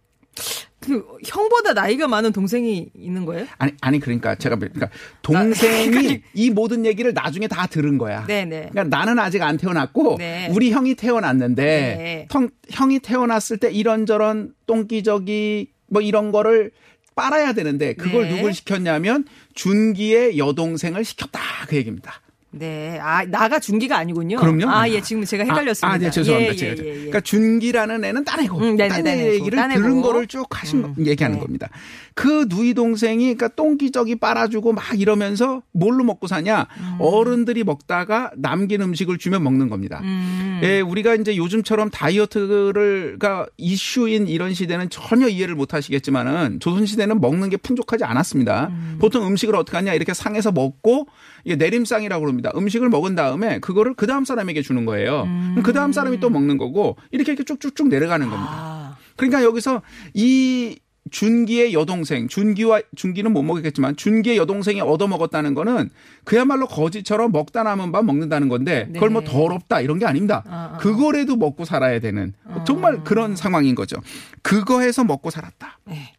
그 0.81 1.07
형보다 1.27 1.75
나이가 1.75 2.09
많은 2.09 2.33
동생이 2.33 2.89
있는 2.95 3.27
거예요? 3.27 3.47
아니 3.59 3.73
아니 3.83 4.01
그러니까 4.01 4.35
제가 4.35 4.57
그러니까 4.57 4.89
동생이 5.21 6.23
이 6.33 6.49
모든 6.49 6.87
얘기를 6.87 7.13
나중에 7.13 7.47
다 7.47 7.67
들은 7.67 7.99
거야. 7.99 8.25
네네. 8.25 8.71
그러니까 8.73 8.85
나는 8.85 9.19
아직 9.19 9.43
안 9.43 9.59
태어났고 9.59 10.17
네. 10.17 10.49
우리 10.51 10.73
형이 10.73 10.95
태어났는데 10.95 11.63
네. 11.63 12.29
형, 12.33 12.49
형이 12.71 13.01
태어났을 13.01 13.59
때 13.59 13.71
이런저런 13.71 14.55
똥기저기 14.67 15.69
뭐 15.89 16.01
이런 16.01 16.33
거를 16.33 16.71
빨아야 17.15 17.53
되는데 17.53 17.95
그걸 17.95 18.25
네. 18.25 18.37
누굴 18.37 18.55
시켰냐면 18.55 19.25
준기의 19.55 20.39
여동생을 20.39 21.05
시켰다 21.05 21.41
그 21.69 21.77
얘기입니다. 21.77 22.21
네. 22.55 22.99
아, 23.01 23.25
나가 23.25 23.59
준기가 23.59 23.97
아니군요. 23.97 24.37
그럼요. 24.37 24.69
아, 24.69 24.87
예, 24.91 25.01
지금 25.01 25.25
제가 25.25 25.45
헷갈렸습니다. 25.45 25.89
아, 25.89 25.93
아, 25.93 25.99
네, 25.99 26.11
죄송합니다. 26.11 26.53
예, 26.53 26.57
제가. 26.57 26.83
예, 26.83 26.87
예, 26.87 26.91
예. 26.91 26.95
그러니까 26.97 27.21
준기라는 27.21 28.05
애는 28.05 28.25
딴 28.25 28.41
애고, 28.41 28.59
음, 28.59 28.77
네네, 28.77 28.89
딴딴딴 28.89 29.71
애고. 29.71 29.81
들은 29.81 30.03
거를 30.03 30.27
쭉 30.27 30.47
하신 30.51 30.83
거, 30.83 30.95
얘기하는 31.03 31.39
네. 31.39 31.43
겁니다. 31.43 31.71
그 32.15 32.47
누이 32.49 32.75
동생이 32.75 33.35
그러니까 33.35 33.49
똥기저기 33.49 34.17
빨아주고 34.17 34.73
막 34.73 34.99
이러면서 34.99 35.63
뭘로 35.73 36.05
먹고 36.05 36.27
사냐? 36.27 36.69
음. 36.79 36.97
어른들이 37.01 37.65
먹다가 37.65 38.31
남긴 38.37 38.83
음식을 38.83 39.19
주면 39.19 39.43
먹는 39.43 39.69
겁니다. 39.69 40.01
음. 40.05 40.61
예, 40.63 40.81
우리가 40.81 41.17
이제 41.17 41.37
요즘처럼 41.37 41.91
다이어트가 41.91 43.47
이슈인 43.57 44.29
이런 44.29 44.55
시대는 44.55 44.91
전혀 44.91 45.29
이해를 45.29 45.55
못 45.55 45.75
하시겠지만은 45.75 46.61
조선 46.61 46.87
시대는 46.87 47.21
먹는 47.21 47.51
게 47.51 47.57
풍족하지 47.57 48.05
않았습니다. 48.05 48.69
음. 48.69 48.97
보통 49.01 49.27
음식을 49.27 49.57
어떻게 49.57 49.77
하냐 49.77 49.95
이렇게 49.95 50.15
상에서 50.15 50.53
먹고 50.53 51.09
이게 51.45 51.57
내림상이라고 51.57 52.21
그럽니다. 52.21 52.53
음식을 52.55 52.89
먹은 52.89 53.17
다음에 53.17 53.59
그거를 53.59 53.95
그 53.95 54.07
다음 54.07 54.25
사람에게 54.25 54.63
주는 54.63 54.85
거예요. 54.85 55.27
그 55.65 55.73
다음 55.73 55.93
사람이 55.93 56.21
또 56.21 56.31
먹는 56.31 56.57
거고 56.57 56.97
이렇게 57.11 57.33
이렇게 57.33 57.45
쭉쭉쭉 57.45 57.89
내려가는 57.89 58.29
겁니다. 58.29 58.53
아, 58.53 58.97
그러니까 59.17 59.43
여기서 59.43 59.83
이 60.15 60.79
준기의 61.11 61.75
여동생, 61.75 62.29
준기와 62.29 62.81
준기는 62.97 63.33
못 63.33 63.43
먹겠지만 63.43 63.97
준기의 63.97 64.37
여동생이 64.37 64.81
얻어 64.81 65.09
먹었다는 65.09 65.55
거는 65.55 65.91
그야말로 66.25 66.67
거지처럼 66.67 67.33
먹다 67.33 67.63
남은 67.63 67.93
밥 67.93 68.05
먹는다는 68.05 68.49
건데 68.49 68.89
그걸 68.95 69.11
뭐 69.11 69.23
네. 69.23 69.29
더럽다 69.31 69.81
이런 69.81 69.99
게 69.99 70.07
아닙니다. 70.07 70.45
아, 70.47 70.73
아. 70.75 70.77
그거라도 70.79 71.37
먹고 71.37 71.65
살아야 71.65 71.99
되는 71.99 72.35
정말 72.67 73.03
그런 73.05 73.37
상황인 73.37 73.75
거죠. 73.75 73.97
그거 74.43 74.81
해서 74.81 75.05
먹고 75.05 75.31
살았다. 75.31 75.79
네. 75.87 76.15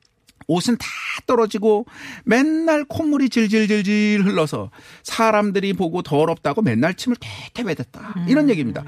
옷은 0.48 0.78
다 0.78 0.86
떨어지고 1.26 1.86
맨날 2.26 2.84
콧물이 2.84 3.30
질질질질 3.30 4.24
흘러서 4.26 4.72
사람들이 5.04 5.74
보고 5.74 6.02
더럽다고 6.02 6.62
맨날 6.62 6.96
침을 6.96 7.16
퇴퇴 7.20 7.64
뱉었다. 7.64 8.14
음. 8.18 8.26
이런 8.28 8.50
얘기입니다. 8.50 8.84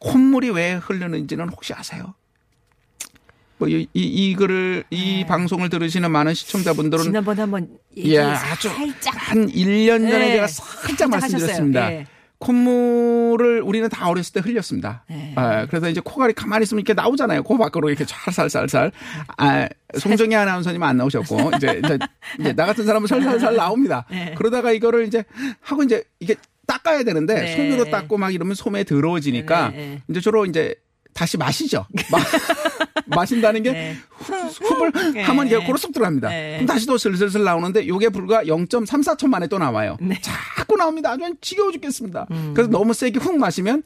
콧물이 0.00 0.50
왜 0.50 0.74
흐르는지는 0.74 1.48
혹시 1.48 1.72
아세요? 1.74 2.14
뭐 3.58 3.68
이, 3.68 3.86
이, 3.94 4.02
이 4.02 4.34
글을 4.34 4.84
이 4.90 5.24
방송을 5.26 5.68
들으시는 5.68 6.10
많은 6.10 6.34
시청자분들은 6.34 7.04
네. 7.04 7.08
지난번에 7.10 7.40
한번 7.40 7.68
예, 7.96 8.18
아주 8.18 8.68
살짝 8.68 9.14
한 9.16 9.48
1년 9.48 10.10
전에 10.10 10.18
네, 10.18 10.32
제가 10.32 10.46
살짝 10.46 11.10
말씀드렸습니다. 11.10 11.92
예. 11.92 12.06
콧물을 12.38 13.62
우리는 13.62 13.88
다 13.88 14.08
어렸을 14.08 14.34
때 14.34 14.40
흘렸습니다. 14.40 15.04
네. 15.08 15.32
아, 15.36 15.64
그래서 15.66 15.88
이제 15.88 16.02
코갈이 16.04 16.34
가만히 16.34 16.64
있으면 16.64 16.80
이렇게 16.80 16.92
나오잖아요. 16.92 17.42
코 17.42 17.56
밖으로 17.56 17.88
이렇게 17.88 18.04
살살살살. 18.06 18.92
아, 19.38 19.68
송정희 19.96 20.34
아나운서님은 20.34 20.86
안 20.86 20.98
나오셨고 20.98 21.52
이제, 21.56 21.80
이제, 21.82 21.98
이제 22.40 22.52
나 22.52 22.66
같은 22.66 22.84
사람은 22.84 23.06
살살살 23.06 23.56
나옵니다. 23.56 24.04
네. 24.10 24.34
그러다가 24.36 24.72
이거를 24.72 25.06
이제 25.06 25.24
하고 25.60 25.82
이제 25.82 26.04
이게 26.20 26.34
닦아야 26.66 27.04
되는데 27.04 27.34
네. 27.34 27.56
손으로 27.56 27.90
닦고 27.90 28.18
막 28.18 28.34
이러면 28.34 28.54
솜에 28.54 28.84
더러워지니까 28.84 29.68
네, 29.70 29.76
네. 29.76 30.02
이제 30.08 30.20
주로 30.20 30.44
이제 30.44 30.74
다시 31.16 31.38
마시죠. 31.38 31.86
마, 32.10 32.18
마신다는 33.16 33.62
게 33.62 33.72
네. 33.72 33.96
흡을 34.10 34.92
네. 35.14 35.22
하면 35.22 35.46
이게 35.46 35.56
고로 35.64 35.78
쏙 35.78 35.92
들어갑니다. 35.92 36.28
네. 36.28 36.52
그럼 36.56 36.66
다시 36.66 36.86
또 36.86 36.98
슬슬슬 36.98 37.42
나오는데 37.42 37.88
요게 37.88 38.10
불과 38.10 38.44
0.3, 38.44 38.84
4초 38.86 39.26
만에 39.26 39.46
또 39.46 39.58
나와요. 39.58 39.96
네. 40.00 40.14
음. 40.14 40.20
자꾸 40.20 40.76
나옵니다. 40.76 41.12
아주 41.12 41.22
지겨워 41.40 41.72
죽겠습니다. 41.72 42.26
그래서 42.52 42.70
너무 42.70 42.92
세게 42.92 43.18
훅 43.18 43.38
마시면 43.38 43.82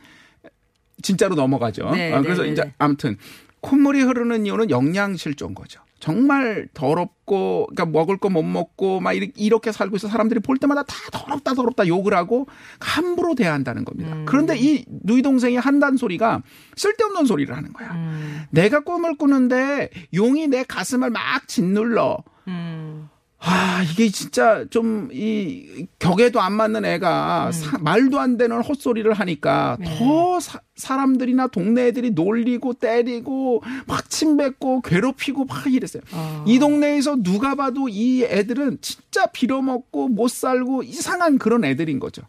진짜로 1.02 1.34
넘어가죠. 1.36 1.90
네, 1.90 2.12
어, 2.12 2.20
그래서 2.20 2.42
네, 2.42 2.48
네, 2.48 2.52
이제 2.52 2.62
네. 2.64 2.74
아무튼 2.78 3.16
콧물이 3.60 4.02
흐르는 4.02 4.46
이유는 4.46 4.70
영양실조인 4.70 5.54
거죠. 5.54 5.80
정말 6.00 6.66
더럽고 6.74 7.66
그러니까 7.70 7.86
먹을 7.86 8.16
거 8.16 8.30
못 8.30 8.42
먹고 8.42 9.00
막 9.00 9.12
이렇게, 9.12 9.32
이렇게 9.36 9.72
살고 9.72 9.96
있어 9.96 10.08
사람들이 10.08 10.40
볼 10.40 10.56
때마다 10.56 10.82
다 10.84 10.94
더럽다 11.12 11.54
더럽다 11.54 11.86
욕을 11.86 12.14
하고 12.14 12.46
함부로 12.78 13.34
대한다는 13.34 13.84
겁니다. 13.84 14.14
음. 14.14 14.24
그런데 14.24 14.56
이 14.56 14.84
누이 14.88 15.22
동생이 15.22 15.56
한단 15.56 15.96
소리가 15.96 16.42
쓸데없는 16.76 17.26
소리를 17.26 17.54
하는 17.54 17.72
거야. 17.72 17.92
음, 17.92 18.42
내가 18.50 18.80
꿈을 18.80 19.16
꾸는데 19.16 19.90
용이 20.14 20.46
내 20.48 20.64
가슴을 20.64 21.10
막 21.10 21.46
짓눌러. 21.48 22.18
음. 22.48 23.08
아, 23.42 23.82
이게 23.90 24.10
진짜 24.10 24.66
좀, 24.68 25.08
이, 25.12 25.86
격에도 25.98 26.40
안 26.42 26.52
맞는 26.52 26.84
애가 26.84 27.46
음. 27.46 27.52
사- 27.52 27.78
말도 27.78 28.20
안 28.20 28.36
되는 28.36 28.60
헛소리를 28.60 29.10
하니까 29.12 29.78
네. 29.80 29.98
더 29.98 30.38
사, 30.40 30.60
사람들이나 30.76 31.46
동네 31.46 31.86
애들이 31.86 32.10
놀리고 32.10 32.74
때리고 32.74 33.62
막 33.86 34.10
침뱉고 34.10 34.82
괴롭히고 34.82 35.46
막 35.46 35.66
이랬어요. 35.72 36.02
어. 36.12 36.44
이 36.46 36.58
동네에서 36.58 37.16
누가 37.22 37.54
봐도 37.54 37.88
이 37.88 38.24
애들은 38.24 38.78
진짜 38.82 39.26
빌어먹고 39.26 40.08
못 40.08 40.28
살고 40.30 40.82
이상한 40.82 41.38
그런 41.38 41.64
애들인 41.64 41.98
거죠. 41.98 42.22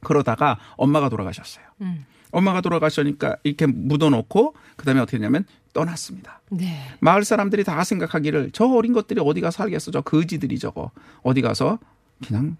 그러다가 0.00 0.58
엄마가 0.76 1.10
돌아가셨어요. 1.10 1.64
음. 1.82 2.06
엄마가 2.30 2.62
돌아가시니까 2.62 3.36
이렇게 3.42 3.66
묻어놓고 3.66 4.54
그다음에 4.76 5.00
어떻게 5.00 5.18
했냐면 5.18 5.44
떠났습니다. 5.72 6.40
네. 6.50 6.82
마을 7.00 7.24
사람들이 7.24 7.64
다 7.64 7.82
생각하기를 7.84 8.50
저 8.52 8.66
어린 8.66 8.92
것들이 8.92 9.20
어디 9.22 9.40
가서 9.40 9.58
살겠어 9.58 9.90
저 9.90 10.00
거지들이 10.00 10.58
저거 10.58 10.90
어디 11.22 11.40
가서 11.40 11.78
그냥 12.26 12.56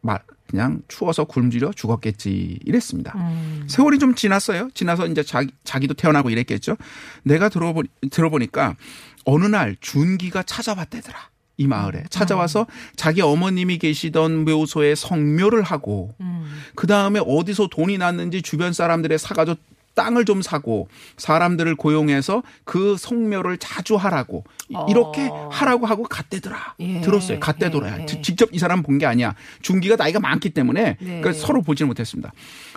말 0.00 0.20
그냥 0.48 0.82
추워서 0.88 1.24
굶주려 1.24 1.72
죽었겠지 1.72 2.60
이랬습니다. 2.64 3.12
음. 3.16 3.66
세월이 3.68 3.98
좀 3.98 4.14
지났어요. 4.14 4.70
지나서 4.74 5.06
이제 5.06 5.22
자기 5.22 5.50
자기도 5.64 5.94
태어나고 5.94 6.30
이랬겠죠. 6.30 6.76
내가 7.24 7.48
들어보 7.48 7.82
들어보니까 8.10 8.76
어느 9.24 9.46
날 9.46 9.76
준기가 9.80 10.44
찾아왔대더라. 10.44 11.18
이 11.58 11.66
마을에 11.66 12.04
찾아와서 12.10 12.66
자기 12.96 13.22
어머님이 13.22 13.78
계시던 13.78 14.44
묘소에 14.44 14.94
성묘를 14.94 15.62
하고 15.62 16.14
음. 16.20 16.44
그 16.74 16.86
다음에 16.86 17.18
어디서 17.24 17.68
돈이 17.68 17.96
났는지 17.96 18.42
주변 18.42 18.74
사람들의 18.74 19.18
사가지고 19.18 19.58
땅을 19.96 20.24
좀 20.26 20.42
사고 20.42 20.88
사람들을 21.16 21.74
고용해서 21.74 22.42
그 22.64 22.96
성묘를 22.98 23.58
자주 23.58 23.96
하라고 23.96 24.44
이- 24.68 24.76
이렇게 24.88 25.26
어. 25.28 25.48
하라고 25.50 25.86
하고 25.86 26.04
갔대더라 26.04 26.74
예. 26.80 27.00
들었어요 27.00 27.40
갔대더라 27.40 27.98
예, 27.98 28.02
예. 28.02 28.06
직접 28.22 28.48
이 28.52 28.58
사람 28.58 28.82
본 28.82 28.98
게 28.98 29.06
아니야 29.06 29.34
중기가 29.62 29.96
나이가 29.96 30.20
많기 30.20 30.50
때문에 30.50 30.96
네. 31.00 31.20
그래서 31.22 31.44
서로 31.46 31.62
보지를 31.62 31.88
못했습니다 31.88 32.32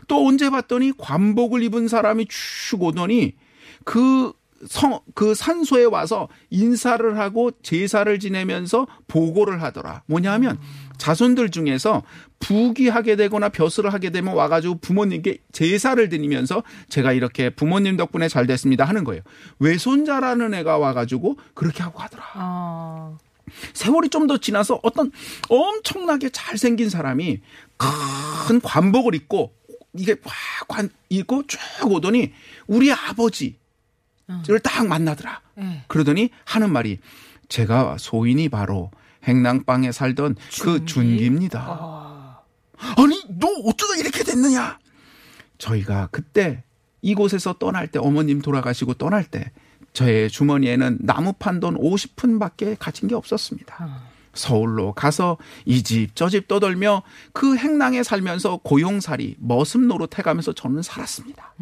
또 0.07 0.25
언제 0.27 0.49
봤더니 0.49 0.93
관복을 0.97 1.61
입은 1.63 1.87
사람이 1.87 2.25
쭉 2.29 2.81
오더니 2.83 3.35
그 3.85 4.33
성, 4.67 4.99
그 5.13 5.33
산소에 5.35 5.85
와서 5.85 6.27
인사를 6.49 7.17
하고 7.17 7.51
제사를 7.63 8.19
지내면서 8.19 8.87
보고를 9.07 9.61
하더라. 9.63 10.01
뭐냐 10.07 10.33
하면 10.33 10.59
자손들 10.99 11.49
중에서 11.49 12.03
부귀하게 12.39 13.15
되거나 13.15 13.49
벼슬을 13.49 13.91
하게 13.91 14.11
되면 14.11 14.35
와가지고 14.35 14.75
부모님께 14.79 15.39
제사를 15.51 16.07
드리면서 16.09 16.61
제가 16.89 17.13
이렇게 17.13 17.49
부모님 17.49 17.97
덕분에 17.97 18.27
잘 18.27 18.45
됐습니다 18.45 18.85
하는 18.85 19.03
거예요. 19.03 19.23
외손자라는 19.57 20.53
애가 20.53 20.77
와가지고 20.77 21.37
그렇게 21.55 21.81
하고 21.81 21.97
가더라. 21.97 22.23
어. 22.35 23.17
세월이 23.73 24.09
좀 24.09 24.27
더 24.27 24.37
지나서 24.37 24.79
어떤 24.83 25.11
엄청나게 25.49 26.29
잘생긴 26.29 26.89
사람이 26.89 27.39
큰 28.47 28.61
관복을 28.61 29.15
입고 29.15 29.53
이게 29.93 30.15
확관 30.23 30.89
입고 31.09 31.47
쭉 31.47 31.59
오더니 31.85 32.31
우리 32.67 32.91
아버지를 32.91 33.55
딱 34.61 34.85
만나더라. 34.85 35.41
네. 35.55 35.83
그러더니 35.87 36.29
하는 36.45 36.71
말이 36.71 36.99
제가 37.47 37.95
소인이 37.97 38.49
바로 38.49 38.91
행랑방에 39.23 39.91
살던 39.91 40.35
그 40.61 40.85
준기입니다. 40.85 41.65
어. 41.79 42.37
아니 42.97 43.21
너 43.39 43.47
어쩌다 43.65 43.95
이렇게 43.97 44.23
됐느냐? 44.23 44.79
저희가 45.57 46.07
그때 46.11 46.63
이곳에서 47.01 47.53
떠날 47.53 47.87
때 47.87 47.99
어머님 47.99 48.41
돌아가시고 48.41 48.93
떠날 48.95 49.25
때 49.25 49.51
저의 49.93 50.29
주머니에는 50.29 50.99
나무판 51.01 51.59
돈 51.59 51.75
50푼밖에 51.77 52.77
가진 52.79 53.07
게 53.09 53.15
없었습니다. 53.15 54.09
서울로 54.33 54.93
가서 54.93 55.37
이 55.65 55.81
집 55.83 56.13
저 56.15 56.29
집 56.29 56.47
떠돌며 56.47 57.01
그 57.33 57.57
행랑에 57.57 58.03
살면서 58.03 58.57
고용살이 58.63 59.35
머슴 59.39 59.87
노릇해가면서 59.87 60.53
저는 60.53 60.81
살았습니다. 60.83 61.55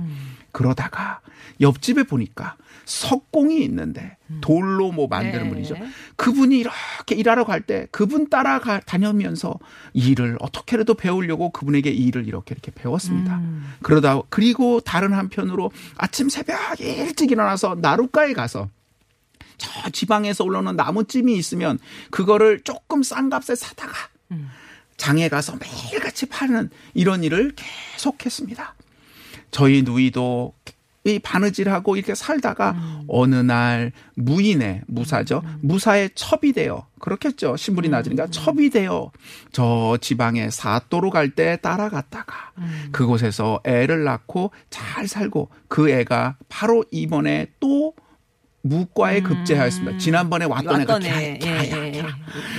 그러다가 0.51 1.21
옆집에 1.61 2.03
보니까 2.03 2.55
석공이 2.87 3.61
있는데 3.65 4.15
돌로 4.39 4.93
뭐 4.93 5.07
만드는 5.07 5.43
네. 5.43 5.49
분이죠. 5.49 5.75
그분이 6.15 6.57
이렇게 6.57 7.15
일하러 7.15 7.43
갈 7.43 7.61
때 7.67 7.87
그분 7.91 8.29
따라 8.29 8.59
가 8.59 8.79
다니면서 8.79 9.59
일을 9.93 10.37
어떻게라도 10.39 10.93
배우려고 10.93 11.49
그분에게 11.51 11.89
일을 11.91 12.27
이렇게 12.27 12.53
이렇게 12.53 12.71
배웠습니다. 12.71 13.41
그러다 13.81 14.21
그리고 14.29 14.79
다른 14.79 15.11
한편으로 15.13 15.71
아침 15.97 16.29
새벽 16.29 16.79
일찍 16.79 17.31
일어나서 17.31 17.75
나룻가에 17.81 18.31
가서 18.33 18.69
저 19.57 19.89
지방에서 19.89 20.45
올라오는 20.45 20.75
나무찜이 20.75 21.35
있으면 21.35 21.79
그거를 22.09 22.61
조금 22.61 23.03
싼 23.03 23.29
값에 23.29 23.55
사다가 23.55 23.91
장에 24.95 25.27
가서 25.27 25.57
매일같이 25.57 26.27
파는 26.27 26.69
이런 26.93 27.23
일을 27.23 27.53
계속했습니다. 27.55 28.75
저희 29.51 29.81
누이도 29.81 30.53
이 31.07 31.19
바느질하고 31.19 31.95
이렇게 31.95 32.15
살다가 32.15 32.71
음. 32.71 33.01
어느 33.07 33.35
날 33.35 33.91
무인의 34.15 34.81
무사죠. 34.87 35.41
음. 35.45 35.59
무사의 35.61 36.09
첩이 36.15 36.51
되어 36.53 36.85
그렇겠죠. 36.99 37.55
신분이 37.55 37.89
낮으니까 37.89 38.25
음. 38.25 38.31
첩이 38.31 38.69
되어 38.69 39.11
저 39.51 39.97
지방에 40.01 40.49
사또로 40.49 41.09
갈 41.09 41.27
때 41.37 41.57
따라갔다가 41.61 42.51
음. 42.57 42.89
그곳에서 42.91 43.59
애를 43.63 44.03
낳고 44.03 44.51
잘 44.69 45.07
살고 45.07 45.49
그 45.67 45.89
애가 45.89 46.37
바로 46.49 46.83
이번에 46.91 47.47
또 47.59 47.93
무과에 48.63 49.21
급제하였습니다. 49.21 49.97
지난번에 49.97 50.45
왔던, 50.45 50.79
왔던 50.79 51.03
애가 51.05 51.21
애, 51.21 51.39
예, 51.43 51.47
예, 51.47 51.93
예. 51.95 52.03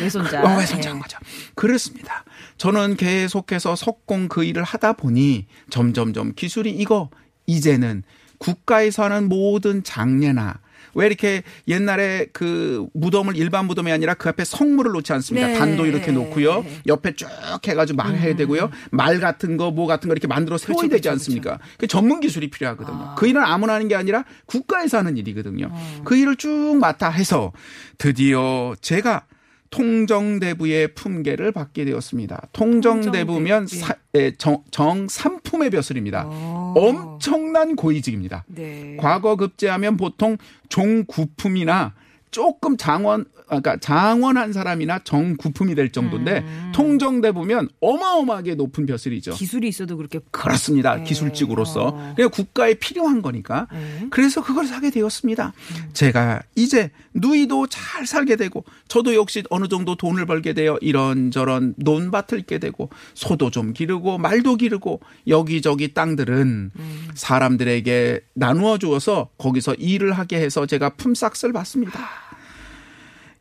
외손자. 0.00 0.43
어, 0.43 0.57
외손자인 0.59 0.99
거죠. 0.99 1.19
그렇습니다. 1.55 2.25
저는 2.57 2.97
계속해서 2.97 3.76
석공 3.76 4.28
그 4.28 4.45
일을 4.45 4.62
하다 4.62 4.95
보니 4.95 5.47
점점점 5.71 6.35
기술이 6.35 6.71
이거 6.71 7.11
이제는 7.47 8.05
국가에서 8.38 9.04
하는 9.04 9.28
모든 9.28 9.83
장례나 9.83 10.61
왜 10.95 11.07
이렇게 11.07 11.42
옛날에 11.68 12.26
그 12.33 12.87
무덤을 12.95 13.37
일반 13.37 13.66
무덤이 13.66 13.92
아니라 13.92 14.14
그 14.14 14.28
앞에 14.28 14.45
성물을 14.45 14.92
놓지 14.92 15.12
않습니까? 15.12 15.47
네. 15.49 15.54
단도 15.54 15.87
이렇게 15.87 16.11
놓고요. 16.11 16.64
옆에 16.87 17.14
쭉 17.14 17.28
해가지고 17.66 17.97
막 17.97 18.11
해야 18.14 18.33
음. 18.33 18.37
되고요. 18.37 18.71
말 18.90 19.21
같은 19.21 19.57
거, 19.57 19.71
뭐 19.71 19.87
같은 19.87 20.09
거 20.09 20.12
이렇게 20.12 20.26
만들어 20.26 20.59
세워야 20.59 20.88
그렇죠, 20.88 20.90
되지 20.90 21.02
그렇죠, 21.02 21.11
않습니까? 21.12 21.59
그 21.76 21.87
전문 21.87 22.21
기술이 22.21 22.50
필요하거든요. 22.50 22.99
아. 22.99 23.14
그 23.16 23.26
일은 23.26 23.42
아무나 23.42 23.75
하는 23.75 23.88
게 23.88 23.95
아니라 23.95 24.25
국가에서 24.47 24.99
하는 24.99 25.16
일이거든요. 25.16 25.68
어. 25.71 26.02
그 26.04 26.16
일을 26.16 26.37
쭉 26.37 26.76
맡아 26.80 27.11
해서 27.11 27.52
드디어 27.99 28.75
제가 28.80 29.25
통정대부의 29.70 30.94
품계를 30.94 31.52
받게 31.52 31.84
되었습니다. 31.84 32.48
통정대부면 32.52 33.66
사, 33.66 33.94
예, 34.14 34.32
정, 34.37 34.62
정삼품의 34.70 35.70
벼슬입니다. 35.70 36.26
오. 36.26 36.30
어. 36.30 36.75
엄청난 36.76 37.76
고위직입니다. 37.76 38.44
네. 38.48 38.96
과거 38.98 39.37
급제하면 39.37 39.96
보통 39.96 40.37
종구품이나 40.68 41.94
조금 42.30 42.76
장원 42.76 43.25
그러니까 43.49 43.78
장원한 43.78 44.52
사람이나 44.52 45.00
정구품이 45.00 45.75
될 45.75 45.90
정도인데 45.90 46.44
음. 46.47 46.73
통정돼 46.75 47.32
보면 47.32 47.68
어마어마하게 47.80 48.54
높은 48.54 48.87
벼슬이죠. 48.87 49.32
기술이 49.32 49.68
있어도 49.68 49.97
그렇게 49.97 50.20
그렇습니다. 50.30 50.97
네. 50.97 51.04
기술직으로서 51.04 51.88
어. 51.88 52.12
그냥 52.14 52.30
국가에 52.30 52.75
필요한 52.75 53.23
거니까. 53.23 53.66
네. 53.73 54.06
그래서 54.11 54.42
그걸 54.42 54.66
사게 54.66 54.90
되었습니다. 54.90 55.52
음. 55.56 55.90
제가 55.94 56.42
이제 56.54 56.90
누이도 57.14 57.68
잘 57.68 58.06
살게 58.06 58.37
되고 58.37 58.64
저도 58.87 59.14
역시 59.14 59.42
어느 59.50 59.66
정도 59.68 59.97
돈을 59.97 60.26
벌게 60.26 60.52
되어 60.52 60.78
이런저런 60.80 61.75
논밭을 61.78 62.38
있게 62.40 62.58
되고 62.58 62.90
소도 63.14 63.50
좀 63.50 63.73
기르고 63.73 64.18
말도 64.18 64.56
기르고 64.56 65.00
여기저기 65.26 65.94
땅들은 65.94 66.70
음. 66.76 67.08
사람들에게 67.14 68.20
나누어 68.35 68.76
주어서 68.78 69.30
거기서 69.38 69.75
일을 69.75 70.12
하게 70.12 70.38
해서 70.40 70.66
제가 70.66 70.90
품삯을 70.90 71.52
받습니다. 71.52 72.27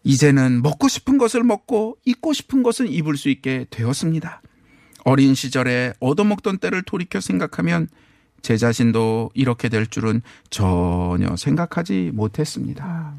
이제는 0.04 0.62
먹고 0.62 0.88
싶은 0.88 1.18
것을 1.18 1.44
먹고 1.44 1.98
입고 2.06 2.34
싶은 2.34 2.64
것을 2.64 2.92
입을 2.92 3.18
수 3.18 3.30
있게 3.30 3.66
되었습니다. 3.70 4.42
어린 5.04 5.36
시절에 5.36 5.94
얻어먹던 6.00 6.58
때를 6.58 6.84
돌이켜 6.84 7.22
생각하면 7.22 7.88
제 8.42 8.58
자신도 8.58 9.32
이렇게 9.34 9.70
될 9.70 9.88
줄은 9.88 10.22
전혀 10.50 11.36
생각하지 11.36 12.12
못했습니다. 12.14 13.14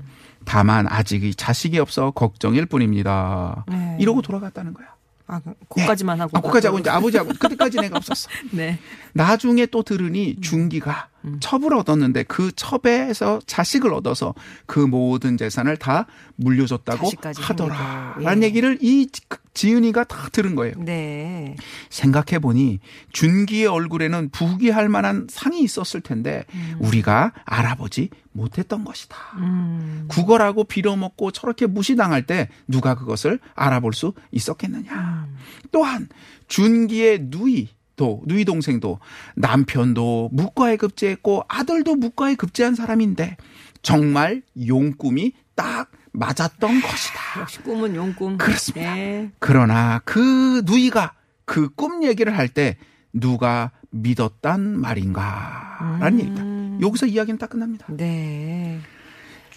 다만 0.45 0.87
아직 0.89 1.37
자식이 1.37 1.79
없어 1.79 2.11
걱정일 2.11 2.67
뿐입니다. 2.67 3.65
네. 3.69 3.97
이러고 4.01 4.23
돌아갔다는 4.23 4.73
거야. 4.75 4.87
아, 5.27 5.41
거까지만 5.69 6.17
네. 6.17 6.21
하고. 6.23 6.39
아, 6.39 6.41
거까지 6.41 6.67
하고 6.67 6.79
이제 6.79 6.89
아버지하고 6.89 7.33
그때까지 7.39 7.79
내가 7.79 7.99
없었어. 7.99 8.31
네. 8.53 8.79
나중에 9.13 9.67
또 9.67 9.83
들으니 9.83 10.37
음. 10.39 10.41
중기가 10.41 11.09
음. 11.25 11.39
첩을 11.41 11.75
얻었는데 11.75 12.25
그 12.25 12.53
첩에서 12.55 13.41
자식을 13.47 13.93
얻어서 13.93 14.35
그 14.67 14.79
모든 14.79 15.37
재산을 15.37 15.77
다 15.77 16.07
물려줬다고 16.37 17.11
하더라. 17.37 18.17
예. 18.21 18.25
라는 18.25 18.43
얘기를 18.43 18.79
이 18.81 19.09
지은이가 19.55 20.05
다 20.05 20.29
들은 20.31 20.55
거예요. 20.55 20.75
네. 20.79 21.57
생각해 21.91 22.39
보니 22.39 22.79
준기의 23.13 23.67
얼굴에는 23.67 24.31
부귀할 24.31 24.89
만한 24.89 25.27
상이 25.29 25.63
있었을 25.63 26.01
텐데 26.01 26.45
음. 26.55 26.77
우리가 26.79 27.33
알아보지 27.45 28.11
못했던 28.33 28.85
것이다. 28.85 29.17
음. 29.39 30.05
국어라고 30.09 30.63
빌어먹고 30.65 31.33
저렇게 31.33 31.67
무시당할 31.67 32.25
때 32.25 32.49
누가 32.69 32.95
그것을 32.95 33.41
알아볼 33.55 33.95
수 33.95 34.13
있었겠느냐. 34.31 35.27
음. 35.29 35.37
또한 35.73 36.09
준기의 36.47 37.27
누이 37.31 37.69
또 37.99 38.23
누이 38.27 38.47
동생도 38.47 38.99
남편도 39.37 40.31
묵과에 40.33 40.77
급제했고 40.77 41.45
아들도 41.49 41.97
묵과에 41.97 42.37
급제한 42.37 42.75
사람인데 42.75 43.37
정말 43.83 44.43
용꿈이 44.67 45.33
딱 45.55 45.91
맞았던 46.13 46.81
것이다. 46.81 47.21
역시 47.41 47.59
꿈은 47.61 47.95
용꿈. 47.95 48.39
그렇습니다. 48.39 48.95
네. 48.95 49.31
그러나 49.39 50.01
그 50.07 50.63
누이가 50.65 51.13
그 51.45 51.69
꿈 51.77 52.03
얘기를 52.05 52.37
할 52.37 52.49
때 52.49 52.77
누가 53.13 53.71
믿었단 53.91 54.79
말인가라는 54.81 56.07
음. 56.13 56.19
얘기입니다. 56.21 56.87
여기서 56.87 57.07
이야기는 57.07 57.39
딱 57.39 57.51
끝납니다. 57.51 57.87
네. 57.91 58.79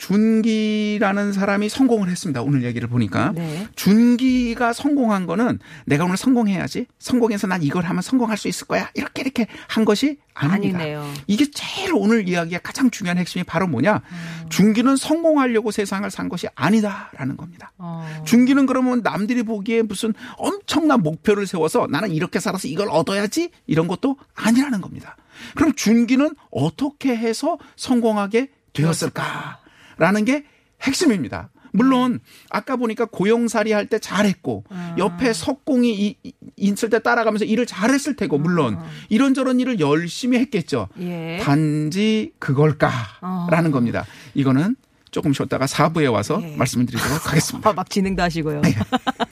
준기라는 0.01 1.31
사람이 1.31 1.69
성공을 1.69 2.09
했습니다. 2.09 2.41
오늘 2.41 2.63
얘기를 2.63 2.87
보니까. 2.87 3.33
네. 3.35 3.67
준기가 3.75 4.73
성공한 4.73 5.27
거는 5.27 5.59
내가 5.85 6.05
오늘 6.05 6.17
성공해야지. 6.17 6.87
성공해서 6.97 7.45
난 7.45 7.61
이걸 7.61 7.85
하면 7.85 8.01
성공할 8.01 8.35
수 8.35 8.47
있을 8.47 8.65
거야. 8.65 8.89
이렇게 8.95 9.21
이렇게 9.21 9.45
한 9.67 9.85
것이 9.85 10.17
아닙니다. 10.33 10.79
아니네요. 10.79 11.13
이게 11.27 11.45
제일 11.51 11.91
오늘 11.93 12.27
이야기의 12.27 12.61
가장 12.63 12.89
중요한 12.89 13.19
핵심이 13.19 13.43
바로 13.43 13.67
뭐냐. 13.67 14.01
음. 14.03 14.49
준기는 14.49 14.95
성공하려고 14.95 15.69
세상을 15.69 16.09
산 16.09 16.29
것이 16.29 16.47
아니다라는 16.55 17.37
겁니다. 17.37 17.71
어. 17.77 18.23
준기는 18.25 18.65
그러면 18.65 19.01
남들이 19.03 19.43
보기에 19.43 19.83
무슨 19.83 20.15
엄청난 20.37 21.03
목표를 21.03 21.45
세워서 21.45 21.87
나는 21.91 22.11
이렇게 22.11 22.39
살아서 22.39 22.67
이걸 22.67 22.89
얻어야지 22.89 23.51
이런 23.67 23.87
것도 23.87 24.17
아니라는 24.33 24.81
겁니다. 24.81 25.15
그럼 25.55 25.73
준기는 25.73 26.35
어떻게 26.49 27.15
해서 27.15 27.59
성공하게 27.75 28.49
되었을까? 28.73 29.60
라는 30.01 30.25
게 30.25 30.43
핵심입니다. 30.81 31.51
물론 31.73 32.19
아까 32.49 32.75
보니까 32.75 33.05
고용살이 33.05 33.71
할 33.71 33.85
때 33.87 33.99
잘했고 33.99 34.63
아. 34.69 34.95
옆에 34.97 35.31
석공이 35.31 36.17
있을 36.57 36.89
때 36.89 36.99
따라가면서 36.99 37.45
일을 37.45 37.65
잘했을 37.65 38.15
테고 38.15 38.39
물론 38.39 38.77
아. 38.77 38.85
이런저런 39.09 39.59
일을 39.59 39.79
열심히 39.79 40.37
했겠죠. 40.39 40.87
예. 40.99 41.39
단지 41.41 42.33
그걸까라는 42.39 43.69
어. 43.69 43.71
겁니다. 43.71 44.05
이거는 44.33 44.75
조금 45.11 45.33
쉬었다가 45.33 45.65
4부에 45.65 46.11
와서 46.11 46.41
예. 46.43 46.55
말씀을 46.55 46.87
드리도록 46.87 47.29
하겠습니다. 47.29 47.69
아, 47.69 47.73
막 47.73 47.89
진행도 47.89 48.23
하시고요. 48.23 48.61
네. 48.61 48.73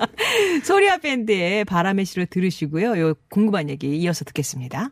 소리아 0.64 0.98
밴드의 0.98 1.66
바람의 1.66 2.06
시를 2.06 2.26
들으시고요. 2.28 3.00
요 3.00 3.14
궁금한 3.30 3.70
얘기 3.70 3.98
이어서 3.98 4.24
듣겠습니다. 4.26 4.92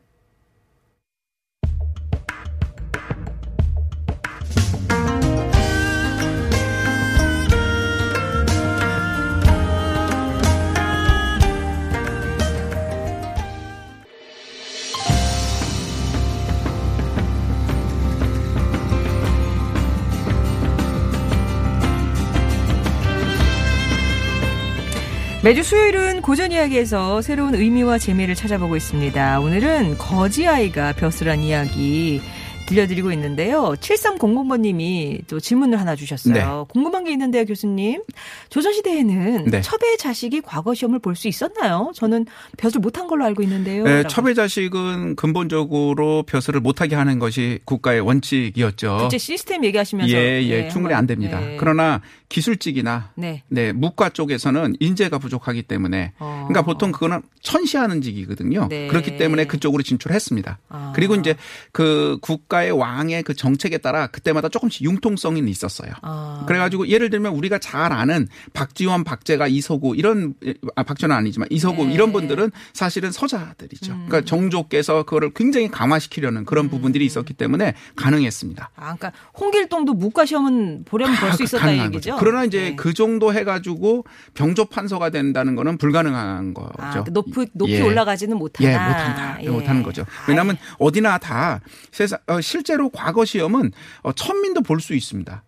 매주 25.47 25.63
수요일은 25.63 26.21
고전 26.21 26.51
이야기에서 26.51 27.21
새로운 27.21 27.55
의미와 27.55 27.99
재미를 27.99 28.35
찾아보고 28.35 28.75
있습니다. 28.75 29.39
오늘은 29.39 29.97
거지 29.97 30.45
아이가 30.45 30.91
벼슬한 30.91 31.39
이야기 31.41 32.21
들려드리고 32.67 33.11
있는데요. 33.13 33.73
7300번님이 33.79 35.23
또 35.27 35.39
질문을 35.39 35.79
하나 35.79 35.95
주셨어요. 35.95 36.33
네. 36.33 36.43
궁금한 36.69 37.03
게 37.05 37.11
있는데요, 37.11 37.45
교수님. 37.45 38.03
조선시대에는 38.49 39.45
네. 39.45 39.61
첩의 39.61 39.97
자식이 39.97 40.41
과거 40.41 40.73
시험을 40.73 40.99
볼 40.99 41.17
수 41.17 41.27
있었나요? 41.27 41.91
저는 41.95 42.27
벼슬 42.57 42.79
못한 42.79 43.07
걸로 43.07 43.25
알고 43.25 43.41
있는데요. 43.41 43.83
네, 43.85 44.03
첩의 44.07 44.35
자식은 44.35 45.15
근본적으로 45.15 46.21
벼슬을 46.27 46.59
못하게 46.59 46.95
하는 46.95 47.17
것이 47.17 47.59
국가의 47.65 48.01
원칙이었죠. 48.01 48.97
국제 49.01 49.17
시스템 49.17 49.65
얘기하시면서. 49.65 50.13
예, 50.15 50.43
예, 50.43 50.61
네, 50.63 50.69
충분히 50.69 50.93
안 50.93 51.07
됩니다. 51.07 51.39
네. 51.39 51.57
그러나 51.59 52.01
기술직이나 52.29 53.11
네. 53.15 53.41
네, 53.47 53.71
무과 53.71 54.09
쪽에서는 54.09 54.75
인재가 54.79 55.17
부족하기 55.17 55.63
때문에 55.63 56.11
어. 56.19 56.45
그러니까 56.47 56.61
보통 56.61 56.91
그거는 56.91 57.21
천시하는 57.41 58.01
직이거든요. 58.01 58.67
네. 58.69 58.87
그렇기 58.87 59.17
때문에 59.17 59.45
그쪽으로 59.45 59.81
진출했습니다. 59.81 60.59
아. 60.69 60.91
그리고 60.95 61.15
이제 61.15 61.35
그 61.71 62.19
국가 62.21 62.56
국가의 62.57 62.71
왕의 62.71 63.23
그 63.23 63.33
정책에 63.35 63.77
따라 63.77 64.07
그때마다 64.07 64.49
조금씩 64.49 64.83
융통성이 64.83 65.37
있었어요. 65.49 65.91
아. 66.01 66.43
그래가지고 66.47 66.87
예를 66.87 67.09
들면 67.09 67.33
우리가 67.33 67.59
잘 67.59 67.91
아는 67.93 68.27
박지원, 68.53 69.03
박재가, 69.03 69.47
이서구 69.47 69.95
이런 69.95 70.33
아 70.75 70.83
박지원은 70.83 71.15
아니지만 71.15 71.47
이서구 71.51 71.85
네. 71.85 71.93
이런 71.93 72.11
분들은 72.11 72.51
사실은 72.73 73.11
서자들이죠. 73.11 73.91
음. 73.93 74.05
그러니까 74.07 74.21
정조께서 74.27 75.03
그거를 75.03 75.31
굉장히 75.33 75.69
강화시키려는 75.69 76.45
그런 76.45 76.69
부분들이 76.69 77.05
있었기 77.05 77.33
때문에 77.33 77.75
가능했습니다. 77.95 78.71
아, 78.75 78.81
그러니까 78.95 79.11
홍길동도 79.39 79.93
무과 79.93 80.25
시험은 80.25 80.83
보려면 80.85 81.15
볼수 81.17 81.37
가- 81.39 81.43
있었다 81.43 81.71
얘기죠. 81.73 81.91
거죠. 81.91 82.15
그러나 82.19 82.43
이제 82.43 82.61
네. 82.71 82.75
그 82.75 82.93
정도 82.93 83.33
해가지고 83.33 84.05
병조 84.33 84.65
판서가 84.65 85.09
된다는 85.09 85.55
거는 85.55 85.77
불가능한 85.77 86.53
거죠. 86.53 86.69
아, 86.77 87.03
그 87.03 87.11
높이 87.13 87.45
높이 87.53 87.73
예. 87.73 87.81
올라가지는 87.81 88.37
못하나. 88.37 88.69
예, 88.69 88.73
못한다. 88.73 89.37
예. 89.43 89.49
못하는 89.49 89.83
거죠. 89.83 90.05
왜냐하면 90.27 90.57
어디나 90.79 91.17
다 91.19 91.61
세상 91.91 92.19
어, 92.27 92.41
실제로 92.47 92.89
과거 92.89 93.25
시험은 93.25 93.71
어, 94.03 94.11
천민도 94.13 94.61
볼 94.61 94.79
수 94.79 94.93
있습니다. 94.93 95.43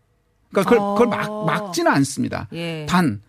그러니까 0.52 0.70
그걸, 0.70 0.96
그걸 0.98 1.08
어. 1.30 1.46
막, 1.46 1.62
막지는 1.64 1.92
않습니다. 1.92 2.48
예. 2.54 2.86
단 2.90 3.22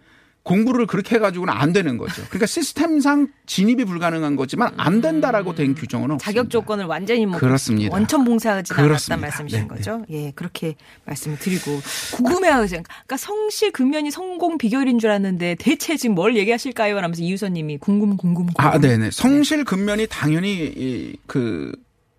공부를 0.42 0.86
그렇게 0.86 1.16
해가지고는 1.16 1.52
안 1.52 1.74
되는 1.74 1.98
거죠. 1.98 2.22
그러니까 2.30 2.46
시스템상 2.46 3.28
진입이 3.44 3.84
불가능한 3.84 4.36
거지만 4.36 4.72
안 4.78 5.02
된다라고 5.02 5.54
된 5.54 5.74
규정은 5.74 6.12
없습니다. 6.12 6.24
자격 6.24 6.48
조건을 6.50 6.86
완전히 6.86 7.26
뭐 7.26 7.38
그렇습니다. 7.38 7.94
원천 7.94 8.24
봉사하지 8.24 8.72
그렇습니다. 8.72 9.20
말씀이신 9.20 9.58
네, 9.58 9.62
네. 9.64 9.68
거죠? 9.68 10.02
예, 10.08 10.32
그렇게 10.34 10.76
말씀을 11.04 11.38
드리고 11.38 11.80
궁금해하세요. 12.16 12.82
그러니까 12.82 13.16
성실 13.18 13.70
근면이 13.70 14.10
성공 14.10 14.56
비결인 14.56 14.98
줄 14.98 15.10
알았는데 15.10 15.56
대체 15.60 15.98
지금 15.98 16.14
뭘 16.14 16.34
얘기하실까요? 16.38 16.96
하면서 16.96 17.22
이유선님이 17.22 17.76
궁금 17.76 18.16
궁금 18.16 18.46
궁금. 18.46 18.54
아, 18.64 18.78
네네. 18.78 19.10
성실 19.12 19.64
근면이 19.64 20.06
당연히 20.08 20.72
이, 20.74 21.16
그, 21.26 21.70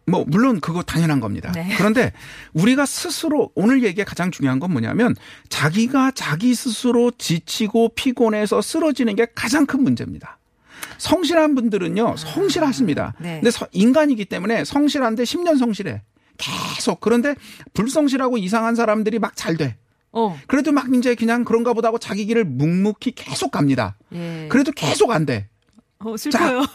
뭐, 0.08 0.26
물론 0.28 0.60
그거 0.60 0.82
당연한 0.84 1.20
겁니다. 1.20 1.52
네. 1.54 1.74
그런데 1.78 2.12
우리가 2.54 2.86
스스로 2.86 3.52
오늘 3.56 3.84
얘기에 3.84 4.04
가장 4.04 4.32
중요한 4.32 4.60
건 4.60 4.72
뭐냐면 4.72 5.16
자기가 5.50 6.12
자기 6.12 6.56
스스로 6.56 7.12
지치고 7.18 7.90
피곤해서 7.96 8.62
쓰러지는 8.62 9.16
게 9.16 9.28
가장 9.36 9.66
큰 9.66 9.84
문제입니다. 9.84 10.40
성실한 10.98 11.56
분들은요, 11.56 12.16
성실하십니다. 12.18 13.14
네. 13.20 13.36
근데 13.36 13.52
서- 13.52 13.68
인간이기 13.72 14.26
때문에 14.26 14.66
성실한데 14.66 15.24
10년 15.24 15.58
성실해. 15.58 16.02
계속. 16.38 17.00
그런데 17.02 17.36
불성실하고 17.74 18.38
이상한 18.38 18.76
사람들이 18.76 19.20
막 19.20 19.36
잘 19.36 19.58
돼. 19.58 19.78
어, 20.12 20.38
그래도 20.48 20.72
막 20.72 20.94
이제 20.94 21.16
그냥 21.16 21.46
그런가 21.46 21.74
보다 21.74 21.88
하고 21.88 21.98
자기 22.00 22.26
길을 22.26 22.44
묵묵히 22.46 23.12
계속 23.16 23.52
갑니다. 23.52 23.96
예. 24.14 24.48
그래도 24.50 24.72
계속 24.72 25.12
안 25.12 25.26
돼. 25.26 25.48
어, 26.00 26.18
슬퍼요. 26.18 26.66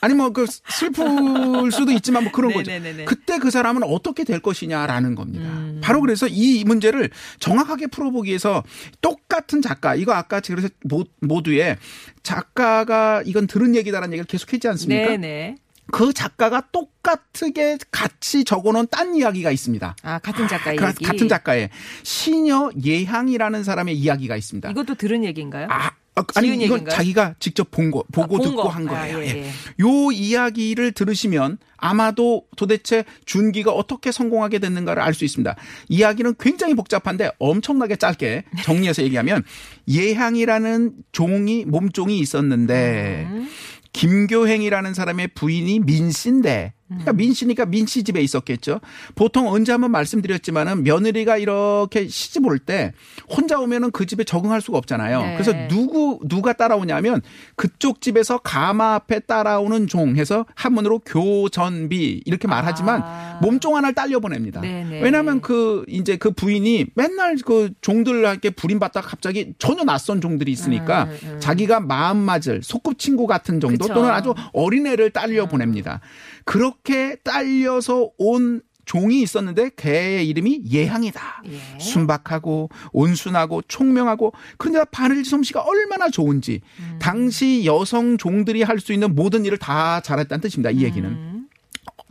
아니 0.00 0.14
뭐 0.14 0.30
그 0.30 0.46
슬플 0.48 1.70
수도 1.72 1.92
있지만 1.92 2.24
뭐 2.24 2.32
그런 2.32 2.52
거죠. 2.54 2.70
네네네네. 2.70 3.04
그때 3.04 3.38
그 3.38 3.50
사람은 3.50 3.82
어떻게 3.84 4.24
될 4.24 4.40
것이냐라는 4.40 5.14
겁니다. 5.14 5.48
음. 5.48 5.80
바로 5.82 6.00
그래서 6.00 6.26
이 6.28 6.64
문제를 6.64 7.10
정확하게 7.38 7.86
풀어보기 7.88 8.28
위해서 8.28 8.62
똑같은 9.00 9.62
작가 9.62 9.94
이거 9.94 10.12
아까 10.12 10.40
그래서 10.40 10.68
모- 10.84 11.04
모두에 11.20 11.76
작가가 12.22 13.22
이건 13.24 13.46
들은 13.46 13.74
얘기다라는 13.76 14.12
얘기를 14.12 14.26
계속했지 14.26 14.66
않습니까? 14.68 15.08
네네. 15.10 15.56
그 15.92 16.14
작가가 16.14 16.62
똑같게 16.72 17.76
같이 17.90 18.42
적어놓은 18.44 18.86
딴 18.90 19.14
이야기가 19.14 19.50
있습니다. 19.50 19.96
아 20.02 20.18
같은 20.18 20.48
작가의 20.48 20.78
그 20.78 20.86
얘기. 20.86 21.04
같은 21.04 21.28
작가의 21.28 21.68
시녀 22.02 22.70
예향이라는 22.82 23.62
사람의 23.62 23.94
이야기가 23.96 24.34
있습니다. 24.36 24.70
이것도 24.70 24.94
들은 24.94 25.24
얘기인가요? 25.24 25.68
아, 25.70 25.90
아, 26.16 26.22
아니 26.36 26.48
이건 26.48 26.60
얘기인가요? 26.62 26.88
자기가 26.96 27.34
직접 27.40 27.70
본 27.72 27.90
거, 27.90 28.04
보고 28.12 28.36
아, 28.36 28.38
본 28.38 28.42
듣고 28.42 28.62
거. 28.62 28.68
한 28.68 28.86
아, 28.88 28.92
거예요. 28.92 29.18
예, 29.18 29.26
예. 29.26 29.28
예. 29.44 29.48
요 29.80 30.12
이야기를 30.12 30.92
들으시면 30.92 31.58
아마도 31.76 32.44
도대체 32.56 33.04
준기가 33.26 33.72
어떻게 33.72 34.12
성공하게 34.12 34.58
됐는가를 34.60 35.02
알 35.02 35.12
수 35.14 35.24
있습니다. 35.24 35.56
이야기는 35.88 36.34
굉장히 36.38 36.74
복잡한데 36.74 37.30
엄청나게 37.38 37.96
짧게 37.96 38.44
정리해서 38.62 39.02
얘기하면 39.02 39.42
예향이라는 39.88 40.92
종이 41.12 41.64
몸종이 41.64 42.18
있었는데 42.18 43.26
음. 43.30 43.48
김교행이라는 43.92 44.92
사람의 44.94 45.28
부인이 45.34 45.80
민씨인데 45.80 46.72
그러니까 46.94 47.12
민 47.12 47.32
씨니까 47.32 47.66
민 47.66 47.86
씨 47.86 48.02
집에 48.02 48.20
있었겠죠. 48.20 48.80
보통 49.14 49.48
언제 49.48 49.72
한번 49.72 49.90
말씀드렸지만은 49.92 50.82
며느리가 50.84 51.36
이렇게 51.36 52.08
시집 52.08 52.46
올 52.46 52.58
때 52.58 52.92
혼자 53.28 53.58
오면은 53.58 53.90
그 53.90 54.06
집에 54.06 54.24
적응할 54.24 54.60
수가 54.60 54.78
없잖아요. 54.78 55.22
네. 55.22 55.32
그래서 55.34 55.52
누구 55.68 56.20
누가 56.28 56.52
따라오냐면 56.52 57.20
그쪽 57.56 58.00
집에서 58.00 58.38
가마 58.38 58.94
앞에 58.94 59.20
따라오는 59.20 59.86
종 59.86 60.16
해서 60.16 60.46
한문으로 60.54 61.00
교전비 61.00 62.22
이렇게 62.24 62.48
말하지만 62.48 63.02
아. 63.04 63.38
몸종 63.42 63.76
하나를 63.76 63.94
딸려 63.94 64.20
보냅니다. 64.20 64.60
네네. 64.60 65.00
왜냐하면 65.02 65.40
그 65.40 65.84
이제 65.88 66.16
그 66.16 66.30
부인이 66.30 66.86
맨날 66.94 67.36
그 67.44 67.70
종들한테 67.80 68.50
불임받다가 68.50 69.06
갑자기 69.06 69.54
전혀 69.58 69.84
낯선 69.84 70.20
종들이 70.20 70.52
있으니까 70.52 71.04
음, 71.04 71.18
음. 71.24 71.40
자기가 71.40 71.80
마음 71.80 72.18
맞을 72.18 72.62
소꿉친구 72.62 73.26
같은 73.26 73.60
정도 73.60 73.84
그쵸. 73.84 73.94
또는 73.94 74.10
아주 74.10 74.34
어린애를 74.52 75.10
딸려 75.10 75.46
보냅니다. 75.46 76.00
그렇게 76.44 76.83
딸려서 77.22 78.10
온 78.18 78.60
종이 78.84 79.22
있었는데 79.22 79.70
걔의 79.76 80.28
이름이 80.28 80.64
예향이다. 80.70 81.42
예. 81.46 81.78
순박하고 81.80 82.68
온순하고 82.92 83.62
총명하고 83.66 84.34
그런데 84.58 84.84
바늘지 84.90 85.30
솜씨가 85.30 85.62
얼마나 85.62 86.10
좋은지 86.10 86.60
음. 86.80 86.98
당시 87.00 87.64
여성 87.64 88.18
종들이 88.18 88.62
할 88.62 88.78
수 88.78 88.92
있는 88.92 89.14
모든 89.14 89.46
일을 89.46 89.56
다 89.56 90.00
잘했다는 90.00 90.42
뜻입니다. 90.42 90.70
이 90.70 90.82
얘기는. 90.82 91.08
음. 91.08 91.48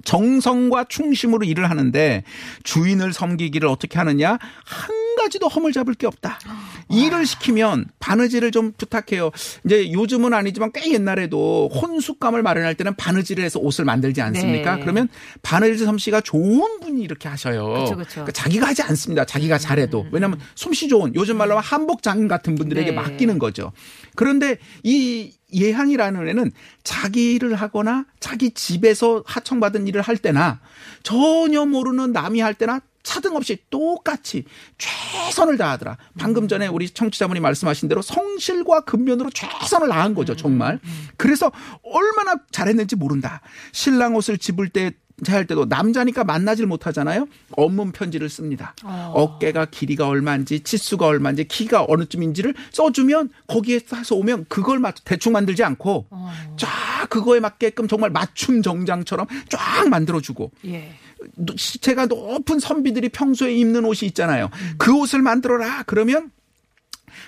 정성과 0.03 0.85
충심으로 0.89 1.45
일을 1.45 1.69
하는데 1.69 2.23
주인을 2.63 3.13
섬기기를 3.13 3.69
어떻게 3.69 3.99
하느냐 3.99 4.31
한 4.31 4.95
가지도 5.23 5.47
허물 5.47 5.71
잡을 5.71 5.93
게 5.93 6.05
없다. 6.05 6.39
일을 6.89 7.25
시키면 7.25 7.85
바느질을 7.99 8.51
좀 8.51 8.73
부탁해요. 8.73 9.31
이제 9.65 9.91
요즘은 9.91 10.33
아니지만 10.33 10.71
꽤 10.73 10.91
옛날에도 10.91 11.69
혼숙감을 11.73 12.43
마련할 12.43 12.75
때는 12.75 12.95
바느질을 12.95 13.43
해서 13.43 13.59
옷을 13.59 13.85
만들지 13.85 14.21
않습니까? 14.21 14.75
네. 14.75 14.81
그러면 14.81 15.07
바느질 15.41 15.85
솜씨가 15.85 16.21
좋은 16.21 16.79
분이 16.81 17.01
이렇게 17.01 17.29
하셔요. 17.29 17.73
그쵸, 17.73 17.95
그쵸. 17.95 18.09
그러니까 18.11 18.31
자기가 18.33 18.67
하지 18.67 18.81
않습니다. 18.83 19.25
자기가 19.25 19.57
잘해도. 19.57 20.07
왜냐하면 20.11 20.39
솜씨 20.55 20.89
좋은 20.89 21.15
요즘 21.15 21.37
말로 21.37 21.51
하면 21.51 21.63
한복 21.63 22.03
장인 22.03 22.27
같은 22.27 22.55
분들에게 22.55 22.91
네. 22.91 22.95
맡기는 22.95 23.39
거죠. 23.39 23.71
그런데 24.15 24.57
이 24.83 25.31
예향이라는 25.53 26.27
애는 26.27 26.51
자기 26.83 27.33
일을 27.33 27.55
하거나 27.55 28.05
자기 28.19 28.51
집에서 28.51 29.23
하청받은 29.25 29.87
일을 29.87 30.01
할 30.01 30.17
때나 30.17 30.59
전혀 31.03 31.65
모르는 31.65 32.11
남이 32.11 32.39
할 32.41 32.53
때나 32.55 32.81
차등 33.03 33.35
없이 33.35 33.57
똑같이 33.69 34.45
최선을 34.77 35.57
다하더라. 35.57 35.97
방금 36.17 36.47
전에 36.47 36.67
우리 36.67 36.89
청취자분이 36.89 37.39
말씀하신 37.41 37.89
대로 37.89 38.01
성실과 38.01 38.81
근면으로 38.81 39.29
최선을 39.29 39.89
다한 39.89 40.15
거죠, 40.15 40.35
정말. 40.35 40.79
그래서 41.17 41.51
얼마나 41.83 42.35
잘했는지 42.51 42.95
모른다. 42.95 43.41
신랑 43.73 44.15
옷을 44.15 44.37
집을 44.37 44.69
때, 44.69 44.93
할 45.27 45.45
때도 45.45 45.65
남자니까 45.65 46.23
만나질 46.23 46.65
못하잖아요. 46.65 47.27
업문 47.51 47.91
편지를 47.91 48.29
씁니다. 48.29 48.75
어. 48.83 49.37
깨가 49.39 49.65
길이가 49.65 50.07
얼마인지, 50.07 50.61
치수가 50.61 51.05
얼마인지, 51.05 51.47
키가 51.47 51.85
어느 51.87 52.05
쯤인지를 52.05 52.55
써주면 52.71 53.29
거기에 53.47 53.81
해서 53.93 54.15
오면 54.15 54.45
그걸 54.49 54.79
맞, 54.79 54.95
대충 55.05 55.33
만들지 55.33 55.63
않고 55.63 56.07
쫙 56.57 57.09
그거에 57.09 57.39
맞게끔 57.39 57.87
정말 57.87 58.09
맞춤 58.09 58.61
정장처럼 58.61 59.27
쫙 59.49 59.87
만들어주고 59.87 60.51
예. 60.65 60.95
시체가 61.55 62.07
높은 62.07 62.59
선비들이 62.59 63.09
평소에 63.09 63.53
입는 63.55 63.85
옷이 63.85 64.07
있잖아요. 64.09 64.49
그 64.77 64.93
옷을 64.97 65.21
만들어라. 65.21 65.83
그러면 65.83 66.31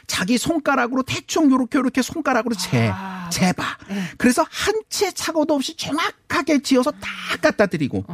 자기 0.08 0.38
손가락으로 0.38 1.04
대충 1.04 1.50
요렇게 1.52 1.78
요렇게 1.80 2.02
손가락으로 2.02 2.56
재, 2.56 2.90
아. 2.94 3.30
재봐. 3.32 3.64
그래서 4.18 4.46
한 4.50 4.74
채 4.88 5.12
착오도 5.12 5.54
없이 5.56 5.76
정확하게 5.76 6.62
지어서 6.62 6.90
다 6.92 7.10
갖다 7.42 7.66
드리고. 7.66 8.06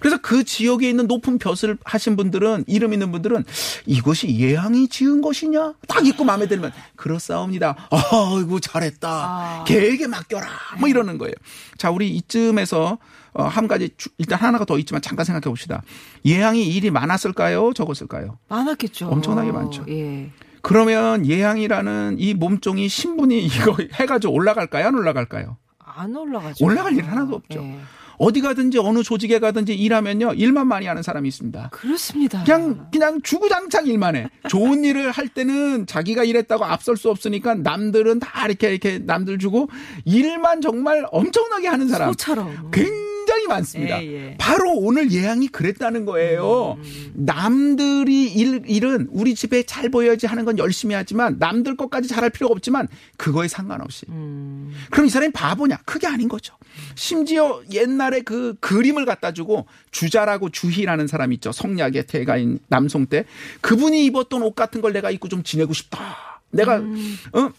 그래서 0.00 0.18
그 0.20 0.44
지역에 0.44 0.86
있는 0.90 1.06
높은 1.06 1.38
벼슬 1.38 1.78
하신 1.82 2.14
분들은, 2.16 2.64
이름 2.66 2.92
있는 2.92 3.10
분들은 3.10 3.44
이것이 3.86 4.38
예향이 4.38 4.88
지은 4.88 5.22
것이냐? 5.22 5.72
딱 5.88 6.06
입고 6.06 6.24
마음에 6.24 6.46
들면, 6.46 6.72
그렇사옵니다. 6.96 7.88
아이고, 7.90 8.60
잘했다. 8.60 9.08
아. 9.08 9.64
걔에게 9.66 10.08
맡겨라. 10.08 10.46
뭐 10.78 10.90
이러는 10.90 11.16
거예요. 11.16 11.32
자, 11.78 11.90
우리 11.90 12.10
이쯤에서 12.16 12.98
어, 13.32 13.44
한 13.44 13.66
가지 13.68 13.90
주- 13.96 14.08
일단 14.18 14.38
하나가 14.38 14.64
더 14.66 14.78
있지만 14.78 15.00
잠깐 15.00 15.24
생각해 15.24 15.44
봅시다. 15.50 15.82
예향이 16.24 16.66
일이 16.68 16.90
많았을까요? 16.90 17.72
적었을까요? 17.74 18.38
많았겠죠. 18.48 19.08
엄청나게 19.08 19.52
많죠. 19.52 19.84
예. 19.88 20.30
그러면 20.66 21.24
예향이라는 21.26 22.16
이 22.18 22.34
몸종이 22.34 22.88
신분이 22.88 23.38
이거 23.46 23.76
해가지고 23.94 24.32
올라갈까요? 24.34 24.88
안 24.88 24.94
올라갈까요? 24.96 25.56
안 25.78 26.16
올라가죠. 26.16 26.64
올라갈 26.64 26.92
일 26.94 27.04
하나도 27.04 27.36
없죠. 27.36 27.60
예. 27.62 27.78
어디 28.18 28.40
가든지 28.40 28.78
어느 28.78 29.02
조직에 29.02 29.38
가든지 29.38 29.74
일하면요 29.74 30.32
일만 30.34 30.66
많이 30.66 30.86
하는 30.86 31.02
사람이 31.02 31.28
있습니다. 31.28 31.68
그렇습니다. 31.70 32.42
그냥 32.44 32.88
그냥 32.90 33.22
주구장창 33.22 33.86
일만 33.86 34.16
해. 34.16 34.28
좋은 34.48 34.84
일을 34.84 35.12
할 35.12 35.28
때는 35.28 35.86
자기가 35.86 36.24
일했다고 36.24 36.64
앞설 36.64 36.96
수 36.96 37.10
없으니까 37.10 37.54
남들은 37.54 38.18
다 38.18 38.46
이렇게 38.46 38.70
이렇게 38.70 38.98
남들 38.98 39.38
주고 39.38 39.68
일만 40.04 40.62
정말 40.62 41.06
엄청나게 41.12 41.68
하는 41.68 41.88
사람. 41.88 42.10
소처럼. 42.10 42.70
굉장히 42.72 43.05
굉장히 43.26 43.48
많습니다. 43.48 44.02
예, 44.02 44.12
예. 44.12 44.36
바로 44.38 44.72
오늘 44.72 45.10
예양이 45.10 45.48
그랬다는 45.48 46.04
거예요. 46.04 46.78
남들이 47.12 48.32
일, 48.32 48.62
일은 48.66 49.08
우리 49.10 49.34
집에 49.34 49.64
잘 49.64 49.88
보여야지 49.88 50.26
하는 50.28 50.44
건 50.44 50.58
열심히 50.58 50.94
하지만 50.94 51.36
남들 51.40 51.76
것까지 51.76 52.08
잘할 52.08 52.30
필요가 52.30 52.52
없지만 52.52 52.86
그거에 53.16 53.48
상관없이. 53.48 54.06
음. 54.10 54.72
그럼 54.90 55.06
이 55.06 55.10
사람이 55.10 55.32
바보냐? 55.32 55.78
그게 55.84 56.06
아닌 56.06 56.28
거죠. 56.28 56.54
심지어 56.94 57.60
옛날에 57.72 58.20
그 58.20 58.54
그림을 58.60 59.04
갖다 59.04 59.32
주고 59.32 59.66
주자라고 59.90 60.50
주희라는 60.50 61.08
사람이 61.08 61.34
있죠. 61.36 61.50
성략의 61.50 62.06
태가인 62.06 62.60
남송 62.68 63.06
때 63.06 63.24
그분이 63.60 64.04
입었던 64.06 64.40
옷 64.42 64.54
같은 64.54 64.80
걸 64.80 64.92
내가 64.92 65.10
입고 65.10 65.28
좀 65.28 65.42
지내고 65.42 65.72
싶다. 65.72 66.40
내가 66.50 66.76
어? 66.76 67.50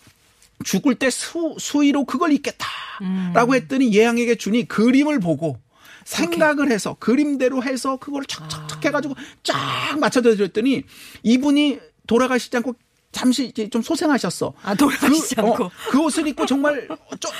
죽을 0.63 0.95
때 0.95 1.09
수, 1.09 1.55
수의로 1.59 2.05
그걸 2.05 2.31
입겠다라고 2.33 3.55
했더니 3.55 3.93
예양에게 3.93 4.35
주니 4.35 4.67
그림을 4.67 5.19
보고 5.19 5.59
생각을 6.05 6.71
해서 6.71 6.95
그림대로 6.99 7.63
해서 7.63 7.97
그걸 7.97 8.25
척척척 8.25 8.85
해가지고 8.85 9.15
쫙 9.43 9.97
맞춰져 9.99 10.35
드렸더니 10.35 10.83
이분이 11.23 11.79
돌아가시지 12.07 12.55
않고 12.57 12.75
잠시 13.11 13.51
좀 13.71 13.81
소생하셨어. 13.81 14.53
아, 14.63 14.75
돌아가시지 14.75 15.35
그, 15.35 15.41
않고. 15.41 15.63
어, 15.65 15.71
그 15.89 15.99
옷을 15.99 16.27
입고 16.27 16.45
정말 16.45 16.87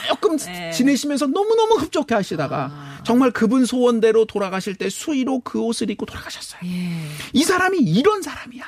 조금 0.09 0.37
네. 0.39 0.71
지내시면서 0.71 1.27
너무너무 1.27 1.75
흡족해 1.75 2.15
하시다가 2.15 2.69
아. 2.71 3.03
정말 3.05 3.31
그분 3.31 3.65
소원대로 3.65 4.25
돌아가실 4.25 4.75
때 4.75 4.89
수의로 4.89 5.41
그 5.41 5.59
옷을 5.59 5.89
입고 5.91 6.05
돌아가셨어요. 6.05 6.61
예. 6.65 7.07
이 7.33 7.43
사람이 7.43 7.79
이런 7.79 8.21
사람이야. 8.21 8.65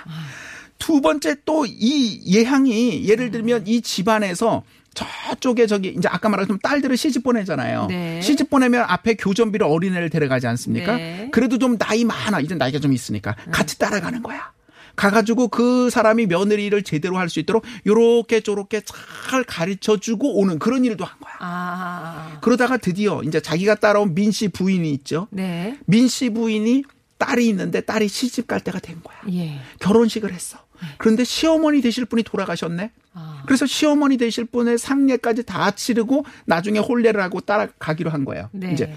두 0.80 1.02
번째 1.02 1.36
또 1.46 1.66
이 1.66 2.22
예향이 2.26 3.08
예를 3.08 3.30
들면 3.32 3.68
이 3.68 3.82
집안에서 3.82 4.64
저쪽에 4.96 5.68
저기 5.68 5.94
이제 5.96 6.08
아까 6.10 6.30
말했던 6.30 6.60
딸들을 6.64 6.98
시집 6.98 7.24
보내잖아요. 7.24 7.86
네. 7.88 8.22
시집 8.22 8.50
보내면 8.50 8.84
앞에 8.88 9.14
교전비로 9.16 9.68
어린애를 9.72 10.10
데려가지 10.10 10.48
않습니까? 10.48 10.96
네. 10.98 11.30
그래도 11.32 11.58
좀 11.60 11.78
나이 11.78 12.04
많아. 12.04 12.40
이제 12.40 12.56
나이가 12.56 12.80
좀 12.80 12.92
있으니까 12.94 13.36
같이 13.52 13.78
따라가는 13.78 14.24
거야. 14.24 14.52
가가지고 14.96 15.48
그 15.50 15.90
사람이 15.90 16.26
며느리를 16.26 16.82
제대로 16.84 17.18
할 17.18 17.30
수 17.30 17.40
있도록 17.40 17.64
요렇게 17.86 18.42
저렇게 18.42 18.82
잘 18.82 19.44
가르쳐 19.44 19.98
주고 19.98 20.40
오는 20.40 20.60
그런 20.60 20.84
일도 20.84 21.06
한 21.06 21.18
거야. 21.20 21.34
아. 21.40 22.38
그러다가 22.42 22.76
드디어 22.78 23.22
이제 23.24 23.40
자기가 23.40 23.76
따라온 23.76 24.14
민 24.16 24.32
씨 24.32 24.48
부인이 24.50 24.92
있죠. 24.96 25.28
네. 25.30 25.78
민 25.86 26.08
씨 26.08 26.30
부인이 26.32 26.84
딸이 27.18 27.48
있는데 27.50 27.82
딸이 27.82 28.08
시집 28.08 28.48
갈 28.48 28.60
때가 28.62 28.80
된 28.80 28.98
거야. 29.04 29.18
예. 29.34 29.60
결혼식을 29.80 30.34
했어. 30.34 30.58
그런데 30.98 31.24
시어머니 31.24 31.82
되실 31.82 32.06
분이 32.06 32.24
돌아가셨네. 32.24 32.92
아. 33.14 33.44
그래서 33.46 33.66
시어머니 33.66 34.18
되실 34.18 34.46
분의 34.46 34.78
상례까지 34.78 35.44
다 35.44 35.72
치르고 35.72 36.26
나중에 36.46 36.80
혼례를 36.80 37.22
하고 37.22 37.42
따라가기로 37.42 38.10
한 38.10 38.26
거예요. 38.26 38.50
네. 38.52 38.72
이제 38.74 38.94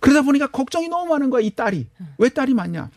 그러다 0.00 0.22
보니까 0.22 0.46
걱정이 0.46 0.88
너무 0.88 1.10
많은 1.10 1.30
거야. 1.30 1.42
이 1.42 1.50
딸이 1.50 1.86
왜 2.18 2.28
딸이 2.28 2.54
많냐? 2.54 2.90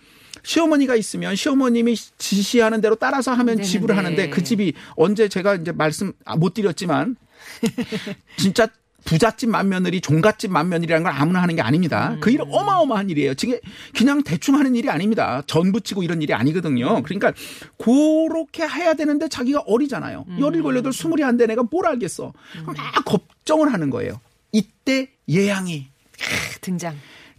시어머니가 0.43 0.95
있으면 0.95 1.35
시어머님이 1.35 1.95
지시하는 2.17 2.81
대로 2.81 2.95
따라서 2.95 3.31
하면 3.31 3.55
네네네. 3.55 3.63
집을 3.63 3.97
하는데 3.97 4.29
그 4.29 4.43
집이 4.43 4.73
언제 4.95 5.29
제가 5.29 5.55
이제 5.55 5.71
말씀 5.71 6.13
아, 6.25 6.35
못 6.35 6.53
드렸지만 6.53 7.15
진짜 8.37 8.67
부잣집 9.05 9.49
맏며느리 9.49 9.99
종갓집 10.01 10.51
맏며느리라는 10.51 11.03
걸 11.03 11.13
아무나 11.13 11.41
하는 11.41 11.55
게 11.55 11.61
아닙니다. 11.61 12.15
그 12.21 12.29
일은 12.31 12.45
어마어마한 12.49 13.09
일이에요. 13.09 13.33
지금 13.35 13.57
그냥 13.95 14.23
대충 14.23 14.55
하는 14.55 14.75
일이 14.75 14.89
아닙니다. 14.89 15.43
전 15.47 15.71
붙이고 15.71 16.03
이런 16.03 16.21
일이 16.21 16.33
아니거든요. 16.33 17.03
그러니까 17.03 17.33
그렇게 17.77 18.63
해야 18.67 18.93
되는데 18.93 19.27
자기가 19.27 19.63
어리잖아요. 19.65 20.25
열일 20.39 20.63
걸려도 20.63 20.91
스물이 20.91 21.23
안 21.23 21.37
된 21.37 21.49
애가 21.51 21.63
뭘 21.71 21.87
알겠어. 21.87 22.31
그럼 22.61 22.75
막 22.77 23.03
걱정을 23.05 23.73
하는 23.73 23.89
거예요. 23.89 24.21
이때 24.51 25.09
예양이 25.27 25.87
등장. 26.61 26.95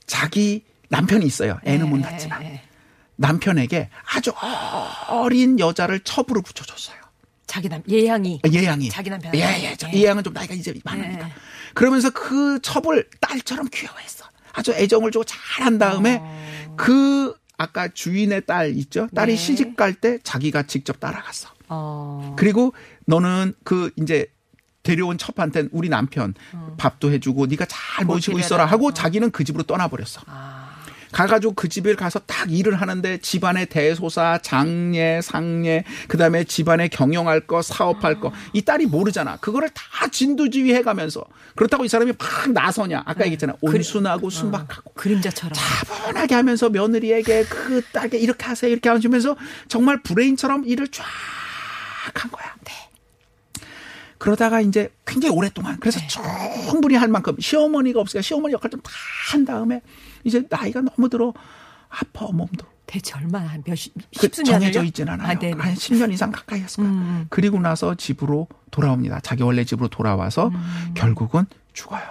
자기 0.07 0.65
남편이 0.89 1.25
있어요. 1.25 1.59
애는 1.65 1.89
못 1.89 1.97
예, 1.99 2.03
낳지만 2.03 2.43
예, 2.43 2.47
예. 2.55 2.63
남편에게 3.17 3.89
아주 4.15 4.33
어린 5.09 5.59
여자를 5.59 6.01
첩으로 6.01 6.43
붙여줬어요. 6.43 6.97
자기 7.47 7.69
남 7.69 7.83
예향이 7.89 8.41
예양이. 8.53 8.89
자기 8.89 9.11
남편. 9.11 9.33
예, 9.35 9.41
예. 9.71 9.77
저 9.77 9.89
예. 9.93 10.23
좀 10.23 10.33
나이가 10.33 10.55
이제 10.55 10.75
많으니까. 10.85 11.29
예. 11.29 11.33
그러면서 11.75 12.11
그 12.11 12.59
첩을 12.63 13.09
딸처럼 13.21 13.69
귀여워했어. 13.73 14.25
아주 14.53 14.73
애정을 14.73 15.11
주고 15.11 15.25
잘 15.25 15.39
한 15.65 15.79
다음에 15.79 16.19
어. 16.21 16.75
그 16.77 17.35
아까 17.57 17.89
주인의 17.89 18.47
딸 18.47 18.77
있죠? 18.77 19.09
딸이 19.15 19.33
네. 19.33 19.37
시집 19.37 19.77
갈 19.77 19.95
때 19.95 20.19
자기가 20.23 20.65
직접 20.65 20.99
따라갔어. 20.99 21.49
어. 21.69 22.35
그리고 22.39 22.75
너는 23.07 23.55
그 23.65 23.91
이제 23.97 24.27
데려온 24.83 25.17
첩한테는 25.17 25.71
우리 25.73 25.89
남편 25.89 26.35
밥도 26.77 27.11
해주고 27.13 27.47
네가 27.47 27.65
잘 27.69 28.05
모시고 28.05 28.37
어. 28.37 28.41
있어라 28.41 28.67
하고 28.67 28.89
어. 28.89 28.93
자기는 28.93 29.31
그 29.31 29.45
집으로 29.45 29.63
떠나버렸어. 29.65 30.23
아. 30.27 30.54
가가지고 31.15 31.55
그 31.55 31.69
집에 31.69 31.95
가서 31.95 32.19
딱 32.27 32.51
일을 32.51 32.81
하는데 32.81 33.19
집안의 33.19 33.67
대소사, 33.67 34.39
장례, 34.43 35.21
상례, 35.23 35.85
그 36.09 36.19
다음에 36.19 36.43
집안에 36.45 36.89
경영할 36.89 37.47
거, 37.47 37.63
사업할 37.63 38.21
거. 38.21 38.33
이 38.53 38.63
딸이 38.63 38.87
모르잖아. 38.87 39.37
그거를 39.37 39.71
다 39.71 40.09
진두지휘 40.09 40.75
해가면서. 40.75 41.25
그렇다고 41.55 41.85
이 41.85 41.89
사람이 41.89 42.13
막 42.19 42.51
나서냐. 42.53 43.05
아까 43.07 43.25
얘기했잖아. 43.27 43.55
온순하고 43.61 44.29
순박하고. 44.29 44.93
그림자처럼. 44.95 45.53
차분하게 45.55 46.35
하면서 46.35 46.69
며느리에게 46.69 47.45
그 47.45 47.83
딸에게 47.93 48.19
이렇게 48.19 48.45
하세요. 48.45 48.71
이렇게 48.71 48.89
하시면서 48.89 49.37
정말 49.69 50.03
브레인처럼 50.03 50.65
일을 50.67 50.89
쫙 50.89 51.05
한 52.15 52.31
거야. 52.31 52.55
그러다가 54.19 54.61
이제 54.61 54.91
굉장히 55.07 55.35
오랫동안 55.37 55.79
그래서 55.81 56.01
충분히 56.71 56.95
할 56.95 57.09
만큼 57.09 57.37
시어머니가 57.39 58.01
없으니까 58.01 58.23
시어머니 58.23 58.55
역할 58.55 58.71
좀 58.71 58.81
다 58.81 58.91
한 59.31 59.45
다음에 59.45 59.83
이제 60.25 60.45
나이가 60.49 60.81
너무 60.81 61.09
들어 61.09 61.33
아파 61.89 62.27
몸도 62.27 62.67
대체 62.87 63.15
얼마나 63.17 63.47
한 63.47 63.63
몇십 63.67 63.95
그? 64.19 64.29
정해져 64.31 64.83
있진 64.83 65.09
않아요. 65.09 65.27
아. 65.27 65.31
한 65.31 65.75
10년 65.75 66.13
이상 66.13 66.31
가까이 66.31 66.61
했을 66.61 66.83
거야. 66.85 66.93
음. 66.93 67.27
그리고 67.31 67.59
나서 67.59 67.95
집으로 67.95 68.49
돌아옵니다. 68.71 69.21
자기 69.21 69.43
원래 69.43 69.65
집으로 69.65 69.89
돌아와서 69.89 70.49
음. 70.49 70.95
결국은 70.95 71.47
죽어요. 71.73 72.03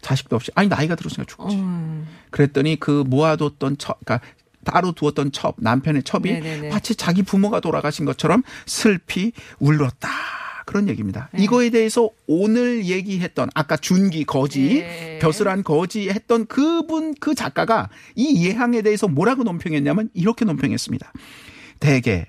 자식도 0.00 0.36
없이 0.36 0.50
아니 0.54 0.68
나이가 0.68 0.94
들었으니까 0.94 1.24
죽지. 1.24 1.56
음. 1.56 2.06
그랬더니 2.30 2.80
그 2.80 3.04
모아뒀던 3.06 3.78
첩, 3.78 3.98
그러니까 4.04 4.26
따로 4.64 4.92
두었던 4.92 5.32
첩, 5.32 5.54
남편의 5.58 6.02
첩이 6.02 6.32
네네네. 6.32 6.68
마치 6.70 6.94
자기 6.94 7.22
부모가 7.22 7.60
돌아가신 7.60 8.04
것처럼 8.04 8.42
슬피 8.66 9.32
울었다. 9.58 10.08
그런 10.68 10.86
얘기입니다. 10.90 11.30
네. 11.32 11.44
이거에 11.44 11.70
대해서 11.70 12.10
오늘 12.26 12.84
얘기했던 12.84 13.48
아까 13.54 13.78
준기 13.78 14.24
거지 14.24 14.80
네. 14.80 15.18
벼슬한 15.18 15.64
거지 15.64 16.10
했던 16.10 16.44
그분 16.44 17.14
그 17.18 17.34
작가가 17.34 17.88
이 18.14 18.44
예항에 18.44 18.82
대해서 18.82 19.08
뭐라고 19.08 19.44
논평했냐면 19.44 20.10
이렇게 20.12 20.44
논평했습니다. 20.44 21.10
대개 21.80 22.26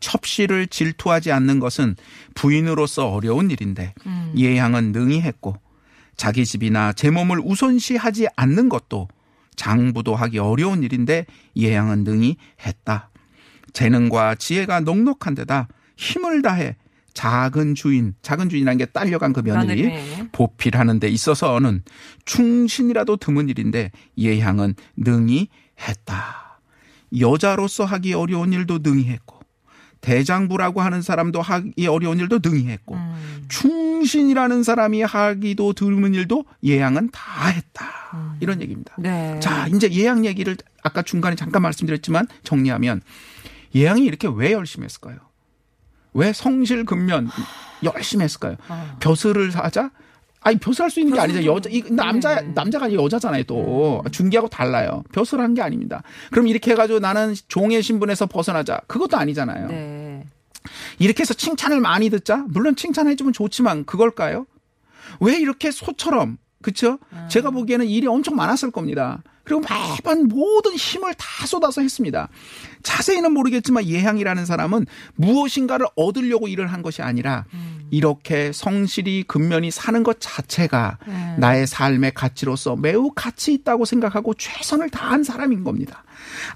첩씨를 0.00 0.66
질투하지 0.66 1.32
않는 1.32 1.58
것은 1.58 1.96
부인으로서 2.34 3.08
어려운 3.08 3.50
일인데 3.50 3.94
음. 4.04 4.34
예향은 4.36 4.92
능히 4.92 5.22
했고 5.22 5.56
자기 6.14 6.44
집이나 6.44 6.92
제 6.92 7.08
몸을 7.08 7.40
우선시하지 7.42 8.26
않는 8.36 8.68
것도 8.68 9.08
장부도 9.56 10.14
하기 10.14 10.40
어려운 10.40 10.82
일인데 10.82 11.24
예향은 11.56 12.04
능히 12.04 12.36
했다. 12.66 13.08
재능과 13.72 14.34
지혜가 14.34 14.80
넉넉한 14.80 15.34
데다 15.34 15.68
힘을 15.96 16.42
다해 16.42 16.76
작은 17.16 17.74
주인, 17.74 18.14
작은 18.20 18.50
주인이라는 18.50 18.76
게 18.76 18.84
딸려간 18.84 19.32
그 19.32 19.40
며느리 19.40 19.84
며느리. 19.84 20.28
보필하는 20.32 21.00
데 21.00 21.08
있어서는 21.08 21.82
충신이라도 22.26 23.16
드문 23.16 23.48
일인데 23.48 23.90
예향은 24.18 24.74
능히 24.98 25.48
했다. 25.80 26.60
여자로서 27.18 27.86
하기 27.86 28.12
어려운 28.12 28.52
일도 28.52 28.80
능히 28.82 29.04
했고 29.06 29.40
대장부라고 30.02 30.82
하는 30.82 31.00
사람도 31.00 31.40
하기 31.40 31.86
어려운 31.86 32.18
일도 32.18 32.40
능히 32.44 32.66
했고 32.66 32.96
음. 32.96 33.46
충신이라는 33.48 34.62
사람이 34.62 35.00
하기도 35.02 35.72
드문 35.72 36.12
일도 36.12 36.44
예양은 36.62 37.10
다 37.12 37.46
했다. 37.46 38.36
이런 38.40 38.60
얘기입니다. 38.60 38.94
네. 38.98 39.40
자, 39.40 39.66
이제 39.68 39.90
예양 39.90 40.26
얘기를 40.26 40.56
아까 40.82 41.00
중간에 41.00 41.34
잠깐 41.34 41.62
말씀드렸지만 41.62 42.28
정리하면 42.44 43.00
예양이 43.74 44.04
이렇게 44.04 44.28
왜 44.30 44.52
열심히 44.52 44.84
했을까요? 44.84 45.25
왜 46.16 46.32
성실 46.32 46.84
근면 46.84 47.28
열심히 47.84 48.24
했을까요? 48.24 48.56
어. 48.68 48.96
벼슬을 49.00 49.50
하자? 49.50 49.90
아니 50.40 50.58
벼슬할 50.58 50.90
수 50.90 51.00
있는 51.00 51.14
게 51.14 51.20
아니죠. 51.20 51.44
여자 51.44 51.68
이 51.70 51.82
남자 51.90 52.40
네. 52.40 52.52
남자가 52.54 52.86
아니라 52.86 53.02
여자잖아요. 53.02 53.44
또 53.44 54.02
중기하고 54.12 54.48
달라요. 54.48 55.02
벼슬한 55.12 55.54
게 55.54 55.62
아닙니다. 55.62 56.02
그럼 56.30 56.46
이렇게 56.46 56.70
해가지고 56.72 57.00
나는 57.00 57.34
종의 57.48 57.82
신분에서 57.82 58.26
벗어나자. 58.26 58.80
그것도 58.86 59.16
아니잖아요. 59.16 59.68
네. 59.68 60.24
이렇게 60.98 61.22
해서 61.22 61.34
칭찬을 61.34 61.80
많이 61.80 62.10
듣자? 62.10 62.44
물론 62.48 62.76
칭찬해주면 62.76 63.32
좋지만 63.32 63.84
그걸까요? 63.84 64.46
왜 65.20 65.36
이렇게 65.38 65.70
소처럼, 65.70 66.38
그쵸? 66.62 66.98
제가 67.28 67.50
보기에는 67.50 67.86
일이 67.86 68.06
엄청 68.06 68.34
많았을 68.34 68.70
겁니다. 68.70 69.22
그리고 69.46 69.62
매번 69.62 70.26
모든 70.26 70.74
힘을 70.74 71.14
다 71.14 71.46
쏟아서 71.46 71.80
했습니다. 71.80 72.28
자세히는 72.82 73.32
모르겠지만 73.32 73.86
예향이라는 73.86 74.44
사람은 74.44 74.86
무엇인가를 75.14 75.86
얻으려고 75.94 76.48
일을 76.48 76.66
한 76.66 76.82
것이 76.82 77.00
아니라 77.00 77.44
이렇게 77.90 78.50
성실히 78.52 79.24
근면히 79.26 79.70
사는 79.70 80.02
것 80.02 80.16
자체가 80.20 80.98
음. 81.06 81.36
나의 81.38 81.66
삶의 81.68 82.12
가치로서 82.14 82.74
매우 82.76 83.12
가치 83.14 83.52
있다고 83.54 83.84
생각하고 83.84 84.34
최선을 84.34 84.90
다한 84.90 85.22
사람인 85.22 85.62
겁니다. 85.62 86.04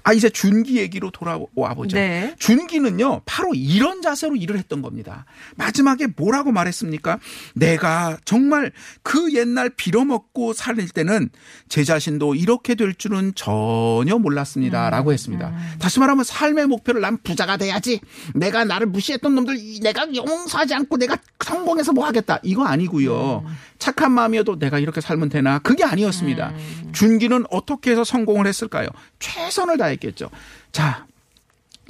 아 0.03 0.13
이제 0.13 0.29
준기 0.29 0.77
얘기로 0.77 1.11
돌아와 1.11 1.73
보죠. 1.75 1.97
네. 1.97 2.35
준기는요 2.39 3.21
바로 3.25 3.53
이런 3.53 4.01
자세로 4.01 4.35
일을 4.35 4.57
했던 4.57 4.81
겁니다. 4.81 5.25
마지막에 5.55 6.07
뭐라고 6.15 6.51
말했습니까? 6.51 7.19
내가 7.55 8.17
정말 8.25 8.71
그 9.03 9.33
옛날 9.33 9.69
빌어먹고 9.69 10.53
살릴 10.53 10.89
때는 10.89 11.29
제 11.69 11.83
자신도 11.83 12.35
이렇게 12.35 12.75
될 12.75 12.93
줄은 12.93 13.33
전혀 13.35 14.17
몰랐습니다라고 14.17 15.13
했습니다. 15.13 15.53
다시 15.79 15.99
말하면 15.99 16.23
삶의 16.23 16.67
목표를 16.67 17.01
난 17.01 17.17
부자가 17.21 17.57
돼야지. 17.57 18.01
내가 18.35 18.65
나를 18.65 18.87
무시했던 18.87 19.35
놈들 19.35 19.57
내가 19.81 20.07
용서하지 20.13 20.73
않고 20.73 20.97
내가 20.97 21.17
성공해서 21.43 21.91
뭐 21.91 22.05
하겠다 22.05 22.39
이거 22.43 22.65
아니고요. 22.65 23.43
착한 23.79 24.11
마음이어도 24.11 24.59
내가 24.59 24.79
이렇게 24.79 25.01
살면 25.01 25.29
되나 25.29 25.59
그게 25.59 25.83
아니었습니다. 25.83 26.53
준기는 26.93 27.45
어떻게 27.49 27.91
해서 27.91 28.03
성공을 28.03 28.47
했을까요? 28.47 28.87
최선을 29.21 29.77
다했겠죠. 29.77 30.29
자, 30.73 31.05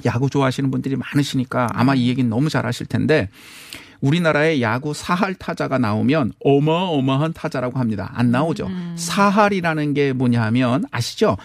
야구 0.04 0.30
좋아하시는 0.30 0.70
분들이 0.70 0.94
많으시니까 0.96 1.68
아마 1.72 1.94
이 1.96 2.08
얘기는 2.08 2.28
너무 2.30 2.48
잘 2.48 2.64
아실 2.66 2.86
텐데 2.86 3.28
우리나라에 4.00 4.60
야구 4.60 4.94
사할 4.94 5.34
타자가 5.34 5.78
나오면 5.78 6.32
어마어마한 6.44 7.32
타자라고 7.32 7.78
합니다. 7.78 8.12
안 8.14 8.30
나오죠. 8.30 8.68
사할이라는 8.96 9.94
게 9.94 10.12
뭐냐 10.12 10.42
하면 10.42 10.84
아시죠? 10.90 11.36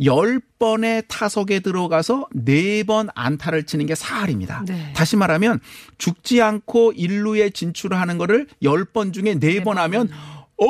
10번의 0.00 1.06
타석에 1.08 1.58
들어가서 1.58 2.28
4번 2.32 3.08
안타를 3.16 3.64
치는 3.64 3.86
게 3.86 3.96
사할입니다. 3.96 4.62
네. 4.66 4.92
다시 4.94 5.16
말하면 5.16 5.58
죽지 5.98 6.40
않고 6.40 6.92
일루에 6.92 7.50
진출하는 7.50 8.16
거를 8.16 8.46
10번 8.62 9.12
중에 9.12 9.34
4번 9.34 9.74
하면 9.74 10.08
엄 10.56 10.68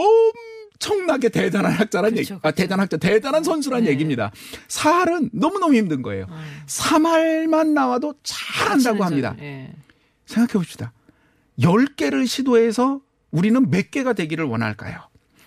청나게 0.78 1.28
대단한 1.28 1.72
학자란 1.72 2.10
그쵸, 2.10 2.20
얘기, 2.20 2.32
아, 2.34 2.50
그쵸. 2.50 2.54
대단한 2.54 2.84
학자, 2.84 2.96
대단한 2.96 3.42
선수란 3.42 3.84
네. 3.84 3.90
얘기입니다. 3.90 4.30
사할은 4.68 5.30
너무너무 5.32 5.74
힘든 5.74 6.02
거예요. 6.02 6.26
3할만 6.66 7.68
나와도 7.72 8.14
잘한다고 8.22 9.04
합니다. 9.04 9.34
예. 9.40 9.72
생각해 10.26 10.52
봅시다. 10.52 10.92
10개를 11.58 12.26
시도해서 12.26 13.00
우리는 13.30 13.70
몇 13.70 13.90
개가 13.90 14.12
되기를 14.12 14.44
원할까요? 14.44 15.00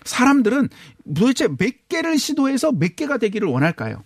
사람들은 0.04 0.68
도대체 1.14 1.48
몇 1.48 1.88
개를 1.88 2.18
시도해서 2.18 2.72
몇 2.72 2.96
개가 2.96 3.18
되기를 3.18 3.48
원할까요? 3.48 4.02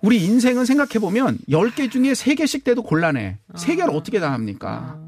우리 0.00 0.22
인생은 0.24 0.64
생각해 0.64 1.00
보면 1.00 1.38
10개 1.48 1.90
중에 1.90 2.12
3개씩 2.12 2.64
돼도 2.64 2.82
곤란해. 2.82 3.38
3개를 3.54 3.94
어떻게 3.94 4.20
다 4.20 4.32
합니까? 4.32 5.00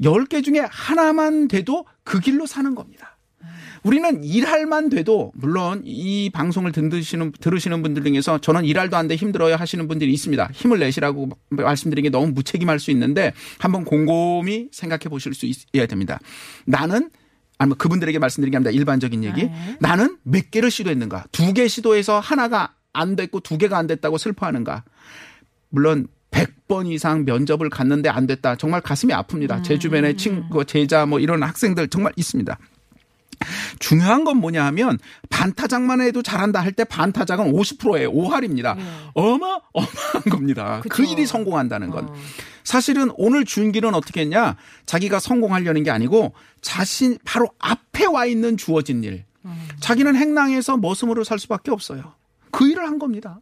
10개 0.00 0.44
중에 0.44 0.66
하나만 0.70 1.48
돼도 1.48 1.86
그 2.04 2.20
길로 2.20 2.46
사는 2.46 2.74
겁니다. 2.74 3.13
우리는 3.84 4.24
일할만 4.24 4.88
돼도 4.88 5.32
물론 5.34 5.82
이 5.84 6.30
방송을 6.30 6.72
듣으시는 6.72 7.32
들으시는 7.38 7.82
분들 7.82 8.02
중에서 8.02 8.38
저는 8.40 8.64
일할도 8.64 8.96
안 8.96 9.04
돼 9.08 9.14
힘들어요 9.14 9.56
하시는 9.56 9.86
분들이 9.86 10.10
있습니다. 10.14 10.48
힘을 10.54 10.78
내시라고 10.78 11.28
말씀드리는 11.50 12.04
게 12.04 12.10
너무 12.10 12.32
무책임할 12.32 12.80
수 12.80 12.90
있는데 12.92 13.34
한번 13.58 13.84
곰곰이 13.84 14.68
생각해 14.72 15.10
보실 15.10 15.34
수 15.34 15.44
있어야 15.44 15.86
됩니다. 15.86 16.18
나는 16.64 17.10
아니면 17.58 17.76
그분들에게 17.76 18.18
말씀드린 18.18 18.50
게 18.52 18.56
아니라 18.56 18.70
일반적인 18.70 19.22
얘기. 19.22 19.50
나는 19.80 20.16
몇 20.22 20.50
개를 20.50 20.70
시도했는가? 20.70 21.26
두 21.30 21.52
개 21.52 21.68
시도해서 21.68 22.18
하나가 22.20 22.74
안 22.94 23.16
됐고 23.16 23.40
두 23.40 23.58
개가 23.58 23.76
안 23.76 23.86
됐다고 23.86 24.16
슬퍼하는가? 24.16 24.84
물론 25.68 26.06
100번 26.30 26.90
이상 26.90 27.24
면접을 27.26 27.68
갔는데 27.68 28.08
안 28.08 28.26
됐다. 28.26 28.56
정말 28.56 28.80
가슴이 28.80 29.12
아픕니다. 29.12 29.62
제 29.62 29.78
주변에 29.78 30.16
친구, 30.16 30.64
제자 30.64 31.04
뭐 31.04 31.20
이런 31.20 31.42
학생들 31.42 31.88
정말 31.88 32.12
있습니다. 32.16 32.58
중요한 33.78 34.24
건 34.24 34.38
뭐냐 34.38 34.64
하면 34.66 34.98
반타작만 35.30 36.00
해도 36.00 36.22
잘한다 36.22 36.60
할 36.60 36.72
때 36.72 36.84
반타작은 36.84 37.52
50%예요. 37.52 38.12
5할입니다. 38.12 38.76
어마 39.14 39.58
어마한 39.72 40.22
겁니다. 40.30 40.80
그 40.82 40.88
그쵸. 40.88 41.10
일이 41.12 41.26
성공한다는 41.26 41.90
건. 41.90 42.12
사실은 42.64 43.10
오늘 43.16 43.44
준기는 43.44 43.94
어떻게 43.94 44.22
했냐? 44.22 44.56
자기가 44.86 45.20
성공하려는 45.20 45.82
게 45.84 45.90
아니고 45.90 46.32
자신 46.62 47.18
바로 47.24 47.48
앞에 47.58 48.06
와 48.06 48.26
있는 48.26 48.56
주어진 48.56 49.04
일. 49.04 49.24
자기는 49.80 50.16
행랑에서 50.16 50.78
머슴으로 50.78 51.22
살 51.22 51.38
수밖에 51.38 51.70
없어요. 51.70 52.14
그 52.50 52.68
일을 52.68 52.84
한 52.86 52.98
겁니다. 52.98 53.40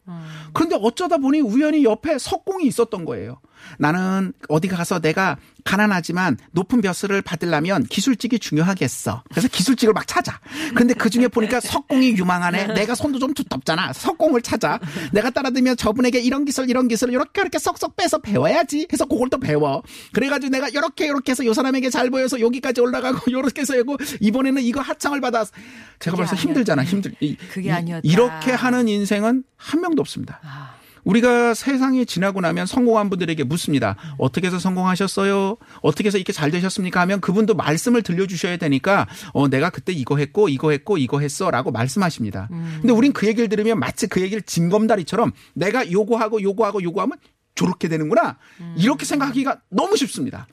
그런데 0.54 0.76
어쩌다 0.80 1.18
보니 1.18 1.40
우연히 1.40 1.84
옆에 1.84 2.18
석공이 2.18 2.64
있었던 2.66 3.04
거예요. 3.04 3.40
나는 3.78 4.32
어디 4.48 4.68
가서 4.68 5.00
내가 5.00 5.36
가난하지만 5.64 6.38
높은 6.52 6.80
벼슬을 6.80 7.22
받으려면 7.22 7.84
기술직이 7.84 8.38
중요하겠어. 8.38 9.22
그래서 9.30 9.48
기술직을 9.48 9.94
막 9.94 10.06
찾아. 10.06 10.40
근데 10.74 10.94
그 10.94 11.08
중에 11.10 11.28
보니까 11.28 11.60
석공이 11.60 12.16
유망하네. 12.16 12.68
내가 12.74 12.94
손도 12.94 13.18
좀 13.18 13.32
두텁잖아. 13.34 13.92
석공을 13.92 14.42
찾아. 14.42 14.78
내가 15.12 15.30
따라들면 15.30 15.76
저분에게 15.76 16.20
이런 16.20 16.44
기술, 16.44 16.68
이런 16.68 16.88
기술을 16.88 17.12
이렇게 17.14 17.40
이렇게 17.40 17.58
쏙쏙 17.58 17.96
빼서 17.96 18.18
배워야지. 18.18 18.88
해서 18.92 19.04
그걸 19.04 19.28
또 19.30 19.38
배워. 19.38 19.82
그래가지고 20.12 20.50
내가 20.50 20.68
이렇게 20.68 21.06
이렇게 21.06 21.32
해서 21.32 21.44
요 21.44 21.54
사람에게 21.54 21.90
잘 21.90 22.10
보여서 22.10 22.40
여기까지 22.40 22.80
올라가고 22.80 23.30
요렇게 23.32 23.62
해서 23.62 23.76
하고 23.78 23.96
이번에는 24.20 24.62
이거 24.62 24.80
하청을 24.80 25.20
받아서 25.20 25.52
제가 25.98 26.16
벌써 26.16 26.34
힘들잖아. 26.36 26.84
힘들. 26.84 27.14
이- 27.20 27.36
그게 27.36 27.68
이- 27.68 27.72
아니었다. 27.72 28.00
이렇게 28.04 28.52
하는 28.52 28.88
인생은 28.88 29.44
한 29.56 29.80
명도 29.80 30.00
없습니다. 30.00 30.40
아. 30.42 30.74
우리가 31.04 31.54
세상이 31.54 32.06
지나고 32.06 32.40
나면 32.40 32.66
성공한 32.66 33.10
분들에게 33.10 33.44
묻습니다. 33.44 33.96
어떻게 34.18 34.46
해서 34.46 34.58
성공하셨어요? 34.58 35.56
어떻게 35.82 36.06
해서 36.06 36.18
이렇게 36.18 36.32
잘 36.32 36.50
되셨습니까? 36.50 37.00
하면 37.00 37.20
그분도 37.20 37.54
말씀을 37.54 38.02
들려주셔야 38.02 38.56
되니까, 38.56 39.06
어, 39.32 39.48
내가 39.48 39.70
그때 39.70 39.92
이거 39.92 40.16
했고, 40.16 40.48
이거 40.48 40.70
했고, 40.70 40.98
이거 40.98 41.20
했어. 41.20 41.50
라고 41.50 41.70
말씀하십니다. 41.72 42.48
근데 42.80 42.92
우린 42.92 43.12
그 43.12 43.26
얘기를 43.26 43.48
들으면 43.48 43.78
마치 43.78 44.06
그 44.06 44.20
얘기를 44.20 44.42
징검다리처럼 44.42 45.32
내가 45.54 45.90
요거하고 45.90 46.40
요거하고 46.42 46.82
요거하면 46.82 47.18
저렇게 47.54 47.88
되는구나. 47.88 48.38
이렇게 48.76 49.04
생각하기가 49.04 49.60
너무 49.70 49.96
쉽습니다. 49.96 50.46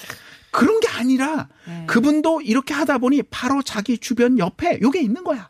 그런 0.52 0.80
게 0.80 0.88
아니라 0.90 1.48
그분도 1.86 2.42
이렇게 2.42 2.74
하다 2.74 2.98
보니 2.98 3.24
바로 3.30 3.62
자기 3.62 3.98
주변 4.00 4.40
옆에 4.40 4.80
요게 4.82 5.00
있는 5.00 5.24
거야. 5.24 5.48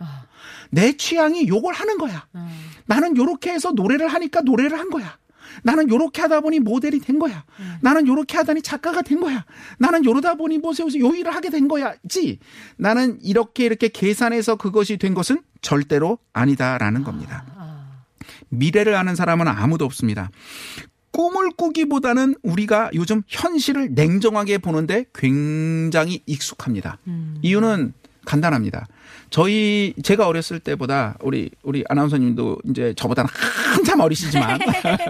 내 0.69 0.95
취향이 0.95 1.47
요걸 1.47 1.73
하는 1.73 1.97
거야. 1.97 2.28
나는 2.86 3.17
요렇게 3.17 3.52
해서 3.52 3.71
노래를 3.71 4.08
하니까 4.08 4.41
노래를 4.41 4.78
한 4.78 4.89
거야. 4.89 5.17
나는 5.63 5.89
요렇게 5.89 6.21
하다 6.21 6.41
보니 6.41 6.60
모델이 6.60 6.99
된 6.99 7.19
거야. 7.19 7.43
나는 7.82 8.08
요렇게 8.08 8.38
하다니 8.38 8.62
작가가 8.62 9.02
된 9.02 9.19
거야. 9.19 9.45
나는 9.78 10.06
요러다 10.06 10.36
보니 10.36 10.60
뭐 10.60 10.73
세우서 10.73 10.99
요 10.99 11.13
일을 11.13 11.34
하게 11.36 11.49
된 11.49 11.67
거야지. 11.67 12.39
나는 12.78 13.19
이렇게 13.21 13.65
이렇게 13.65 13.88
계산해서 13.89 14.56
그것이 14.56 14.97
된 14.97 15.13
것은 15.13 15.41
절대로 15.62 16.19
아니다라는 16.34 17.04
겁니다. 17.04 17.45
미래를 18.49 18.95
아는 18.95 19.15
사람은 19.15 19.47
아무도 19.47 19.86
없습니다. 19.86 20.32
꿈을 21.12 21.49
꾸기보다는 21.52 22.36
우리가 22.43 22.91
요즘 22.93 23.23
현실을 23.28 23.93
냉정하게 23.93 24.60
보는데 24.60 25.06
굉장히 25.13 26.21
익숙합니다. 26.25 26.99
이유는 27.41 27.93
간단합니다. 28.25 28.88
저희 29.29 29.93
제가 30.01 30.27
어렸을 30.27 30.59
때보다 30.59 31.17
우리 31.21 31.51
우리 31.61 31.83
아나운서님도 31.87 32.59
이제 32.69 32.93
저보다는 32.95 33.29
한참 33.75 33.99
어리시지만 33.99 34.59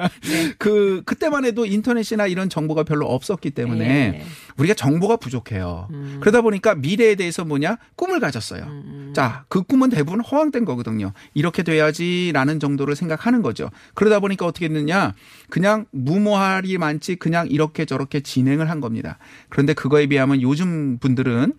그 0.60 1.01
그때만 1.05 1.45
해도 1.45 1.65
인터넷이나 1.65 2.27
이런 2.27 2.49
정보가 2.49 2.84
별로 2.84 3.05
없었기 3.08 3.51
때문에 3.51 3.88
네. 3.88 4.25
우리가 4.58 4.73
정보가 4.73 5.17
부족해요. 5.17 5.88
그러다 6.19 6.41
보니까 6.41 6.75
미래에 6.75 7.15
대해서 7.15 7.45
뭐냐 7.45 7.77
꿈을 7.95 8.19
가졌어요. 8.19 8.65
자, 9.13 9.45
그 9.47 9.63
꿈은 9.63 9.89
대부분 9.89 10.19
허황된 10.19 10.65
거거든요. 10.65 11.13
이렇게 11.34 11.63
돼야지라는 11.63 12.60
정도를 12.60 12.95
생각하는 12.95 13.41
거죠. 13.41 13.69
그러다 13.93 14.19
보니까 14.19 14.45
어떻게 14.45 14.67
됐느냐? 14.67 15.13
그냥 15.49 15.86
무모할이 15.91 16.77
많지 16.77 17.15
그냥 17.15 17.47
이렇게 17.49 17.86
저렇게 17.86 18.19
진행을 18.19 18.69
한 18.69 18.82
겁니다. 18.82 19.17
그런데 19.47 19.73
그거에 19.73 20.08
비하면 20.08 20.41
요즘 20.41 20.97
분들은 20.99 21.53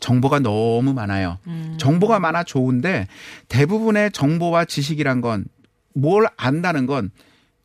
정보가 0.00 0.40
너무 0.40 0.94
많아요. 0.94 1.38
정보 1.78 2.05
가 2.06 2.18
많아 2.20 2.44
좋은데 2.44 3.08
대부분의 3.48 4.12
정보와 4.12 4.64
지식이란 4.64 5.20
건 5.20 5.44
뭘 5.96 6.26
안다는 6.36 6.86
건 6.86 7.10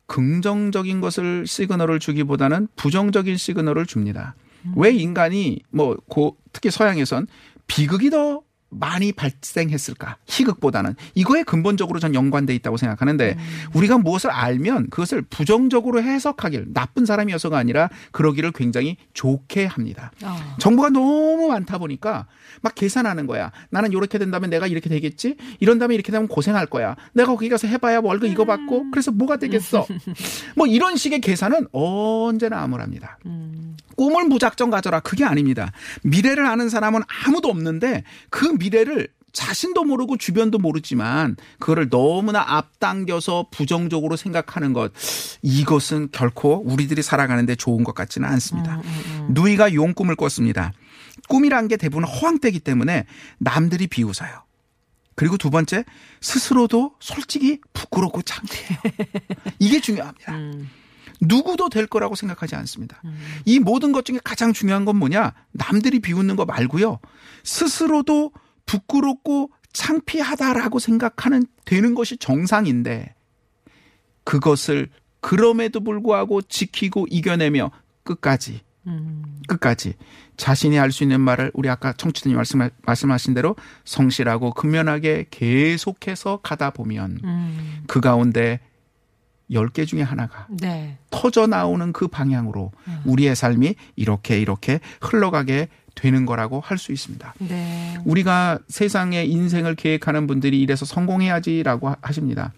긍정적인 0.06 1.00
것을 1.00 1.46
시그널을 1.46 2.00
주기보다는 2.00 2.68
부정적인 2.76 3.36
시그널을 3.36 3.86
줍니다. 3.86 4.34
왜 4.76 4.90
인간이 4.90 5.60
뭐 5.70 5.96
고, 6.08 6.36
특히 6.52 6.70
서양에선 6.70 7.26
비극이 7.66 8.10
더 8.10 8.42
많이 8.72 9.12
발생했을까? 9.12 10.16
희극보다는 10.26 10.96
이거에 11.14 11.42
근본적으로 11.42 11.98
전 12.00 12.14
연관돼 12.14 12.54
있다고 12.54 12.76
생각하는데 12.76 13.36
우리가 13.74 13.98
무엇을 13.98 14.30
알면 14.30 14.90
그것을 14.90 15.22
부정적으로 15.22 16.02
해석하길 16.02 16.72
나쁜 16.72 17.04
사람이어서가 17.06 17.58
아니라 17.58 17.90
그러기를 18.10 18.52
굉장히 18.52 18.96
좋게 19.12 19.66
합니다. 19.66 20.10
어. 20.24 20.56
정보가 20.58 20.90
너무 20.90 21.48
많다 21.48 21.78
보니까 21.78 22.26
막 22.62 22.74
계산하는 22.74 23.26
거야. 23.26 23.52
나는 23.70 23.92
이렇게 23.92 24.18
된다면 24.18 24.50
내가 24.50 24.66
이렇게 24.66 24.88
되겠지? 24.88 25.36
이런 25.60 25.78
다음에 25.78 25.94
이렇게 25.94 26.10
되면 26.10 26.28
고생할 26.28 26.66
거야. 26.66 26.96
내가 27.12 27.30
거기 27.30 27.48
가서 27.48 27.68
해봐야 27.68 28.00
월급 28.02 28.30
이거 28.30 28.44
받고 28.44 28.90
그래서 28.90 29.10
뭐가 29.10 29.36
되겠어? 29.36 29.86
뭐 30.56 30.66
이런 30.66 30.96
식의 30.96 31.20
계산은 31.20 31.68
언제나 31.72 32.62
암울합니다. 32.62 33.18
꿈을 33.96 34.24
무작정 34.24 34.70
가져라. 34.70 35.00
그게 35.00 35.24
아닙니다. 35.24 35.72
미래를 36.02 36.46
아는 36.46 36.68
사람은 36.68 37.02
아무도 37.26 37.48
없는데 37.48 38.04
그 38.30 38.46
미래를 38.62 39.08
자신도 39.32 39.84
모르고 39.84 40.18
주변도 40.18 40.58
모르지만 40.58 41.36
그거를 41.58 41.88
너무나 41.88 42.44
앞당겨서 42.46 43.46
부정적으로 43.50 44.16
생각하는 44.16 44.72
것 44.72 44.92
이것은 45.40 46.10
결코 46.12 46.62
우리들이 46.64 47.02
살아가는데 47.02 47.56
좋은 47.56 47.82
것 47.82 47.94
같지는 47.94 48.28
않습니다. 48.28 48.80
누이가 49.28 49.72
용 49.74 49.94
꿈을 49.94 50.16
꿨습니다. 50.16 50.72
꿈이란 51.28 51.68
게 51.68 51.76
대부분 51.76 52.04
허황되기 52.04 52.60
때문에 52.60 53.06
남들이 53.38 53.86
비웃어요. 53.86 54.44
그리고 55.14 55.36
두 55.36 55.50
번째 55.50 55.84
스스로도 56.20 56.94
솔직히 57.00 57.58
부끄럽고 57.72 58.22
창피해요. 58.22 58.78
이게 59.58 59.80
중요합니다. 59.80 60.38
누구도 61.20 61.68
될 61.68 61.86
거라고 61.86 62.16
생각하지 62.16 62.56
않습니다. 62.56 63.00
이 63.44 63.60
모든 63.60 63.92
것 63.92 64.04
중에 64.04 64.18
가장 64.22 64.52
중요한 64.52 64.84
건 64.84 64.96
뭐냐? 64.96 65.32
남들이 65.52 66.00
비웃는 66.00 66.36
거 66.36 66.44
말고요. 66.44 66.98
스스로도 67.44 68.32
부끄럽고 68.66 69.50
창피하다라고 69.72 70.78
생각하는 70.78 71.46
되는 71.64 71.94
것이 71.94 72.16
정상인데 72.16 73.14
그것을 74.24 74.88
그럼에도 75.20 75.80
불구하고 75.80 76.42
지키고 76.42 77.06
이겨내며 77.10 77.70
끝까지 78.02 78.60
끝까지 79.46 79.94
자신이 80.36 80.76
할 80.76 80.90
수 80.90 81.04
있는 81.04 81.20
말을 81.20 81.52
우리 81.54 81.68
아까 81.68 81.92
청취자님 81.92 82.36
말씀, 82.36 82.68
말씀하신 82.82 83.34
대로 83.34 83.54
성실하고 83.84 84.52
근면하게 84.54 85.26
계속해서 85.30 86.40
가다 86.42 86.70
보면 86.70 87.20
음. 87.22 87.84
그 87.86 88.00
가운데 88.00 88.58
10개 89.50 89.86
중에 89.86 90.02
하나가 90.02 90.46
네. 90.50 90.98
터져 91.10 91.46
나오는 91.46 91.92
그 91.92 92.08
방향으로 92.08 92.72
우리의 93.04 93.36
삶이 93.36 93.74
이렇게 93.96 94.40
이렇게 94.40 94.80
흘러가게 95.00 95.68
되는 95.94 96.26
거라고 96.26 96.60
할 96.60 96.78
수 96.78 96.92
있습니다. 96.92 97.34
네. 97.38 97.96
우리가 98.04 98.58
세상의 98.68 99.30
인생을 99.30 99.74
계획하는 99.76 100.26
분들이 100.26 100.60
이래서 100.60 100.84
성공해야지라고 100.84 101.88
하- 101.90 101.96
하십니다. 102.02 102.52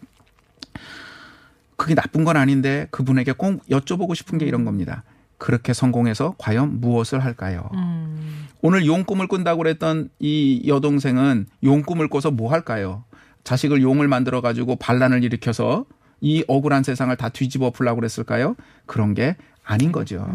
그게 1.77 1.95
나쁜 1.95 2.25
건 2.25 2.37
아닌데 2.37 2.87
그분에게 2.91 3.33
꼭 3.33 3.65
여쭤보고 3.69 4.15
싶은 4.15 4.39
게 4.39 4.47
이런 4.47 4.65
겁니다. 4.65 5.03
그렇게 5.39 5.73
성공해서 5.73 6.35
과연 6.39 6.81
무엇을 6.81 7.23
할까요? 7.25 7.69
음. 7.75 8.47
오늘 8.63 8.87
용 8.87 9.05
꿈을 9.05 9.27
꾼다고 9.27 9.59
그랬던 9.59 10.09
이 10.21 10.63
여동생은 10.67 11.47
용 11.65 11.83
꿈을 11.83 12.09
꿔서 12.09 12.31
뭐 12.31 12.51
할까요? 12.53 13.05
자식을 13.43 13.83
용을 13.83 14.09
만들어 14.09 14.41
가지고 14.41 14.77
반란을 14.77 15.23
일으켜서 15.25 15.85
이 16.21 16.45
억울한 16.49 16.83
세상을 16.85 17.15
다 17.17 17.29
뒤집어 17.29 17.67
엎으려고 17.67 17.97
그랬을까요? 18.01 18.55
그런 18.87 19.13
게 19.13 19.37
아닌 19.65 19.93
거죠. 19.93 20.27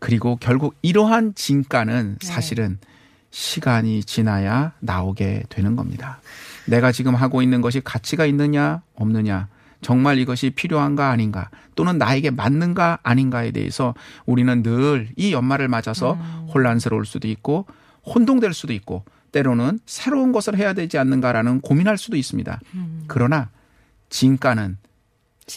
그리고 0.00 0.36
결국 0.40 0.76
이러한 0.82 1.34
진가는 1.34 2.18
사실은 2.20 2.78
시간이 3.30 4.04
지나야 4.04 4.72
나오게 4.80 5.44
되는 5.48 5.76
겁니다. 5.76 6.20
내가 6.66 6.92
지금 6.92 7.14
하고 7.14 7.42
있는 7.42 7.60
것이 7.60 7.80
가치가 7.80 8.26
있느냐 8.26 8.82
없느냐 8.94 9.48
정말 9.80 10.18
이것이 10.18 10.50
필요한가 10.50 11.10
아닌가 11.10 11.50
또는 11.76 11.98
나에게 11.98 12.30
맞는가 12.30 12.98
아닌가에 13.02 13.52
대해서 13.52 13.94
우리는 14.26 14.62
늘 14.62 15.08
이 15.16 15.32
연말을 15.32 15.68
맞아서 15.68 16.14
혼란스러울 16.54 17.06
수도 17.06 17.28
있고 17.28 17.66
혼동될 18.04 18.52
수도 18.54 18.72
있고 18.72 19.04
때로는 19.32 19.78
새로운 19.86 20.32
것을 20.32 20.56
해야 20.56 20.72
되지 20.72 20.98
않는가라는 20.98 21.60
고민할 21.60 21.98
수도 21.98 22.16
있습니다. 22.16 22.60
그러나 23.06 23.50
진가는 24.08 24.78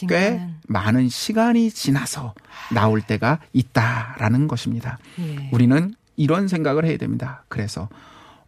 꽤 0.08 0.40
많은 0.68 1.08
시간이 1.08 1.70
지나서 1.70 2.34
나올 2.72 3.00
때가 3.00 3.38
있다라는 3.52 4.48
것입니다. 4.48 4.98
예. 5.20 5.48
우리는 5.52 5.94
이런 6.16 6.48
생각을 6.48 6.84
해야 6.84 6.96
됩니다. 6.96 7.44
그래서 7.48 7.88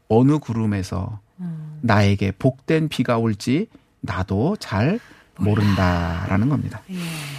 어느 0.09 0.39
구름에서 0.39 1.21
음. 1.41 1.79
나에게 1.83 2.33
복된 2.33 2.89
비가 2.89 3.19
올지 3.19 3.69
나도 4.01 4.57
잘 4.59 5.01
모른다라는 5.39 6.49
겁니다. 6.49 6.83
예. 6.91 6.97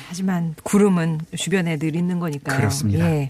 하지만 0.08 0.56
구름은 0.64 1.20
주변에 1.36 1.78
늘 1.78 1.96
있는 1.96 2.20
거니까요. 2.20 2.58
그렇습니다. 2.58 3.06
예. 3.06 3.30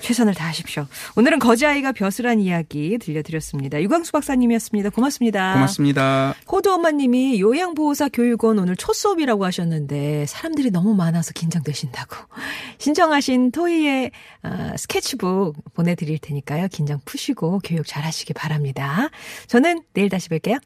최선을 0.00 0.34
다하십시오. 0.34 0.86
오늘은 1.16 1.38
거지아이가 1.38 1.92
벼슬한 1.92 2.40
이야기 2.40 2.98
들려드렸습니다. 2.98 3.80
유광수 3.82 4.12
박사님이었습니다. 4.12 4.90
고맙습니다. 4.90 5.54
고맙습니다. 5.54 6.34
호두 6.50 6.72
엄마님이 6.72 7.40
요양보호사 7.40 8.08
교육원 8.12 8.58
오늘 8.58 8.76
첫 8.76 8.92
수업이라고 8.94 9.44
하셨는데 9.44 10.26
사람들이 10.26 10.70
너무 10.70 10.94
많아서 10.94 11.32
긴장되신다고 11.32 12.16
신청하신 12.78 13.52
토이의 13.52 14.10
어, 14.42 14.72
스케치북 14.76 15.54
보내드릴 15.74 16.18
테니까요. 16.18 16.68
긴장 16.68 17.00
푸시고 17.04 17.60
교육 17.64 17.86
잘하시기 17.86 18.34
바랍니다. 18.34 19.08
저는 19.46 19.82
내일 19.92 20.08
다시 20.08 20.28
뵐게요. 20.28 20.60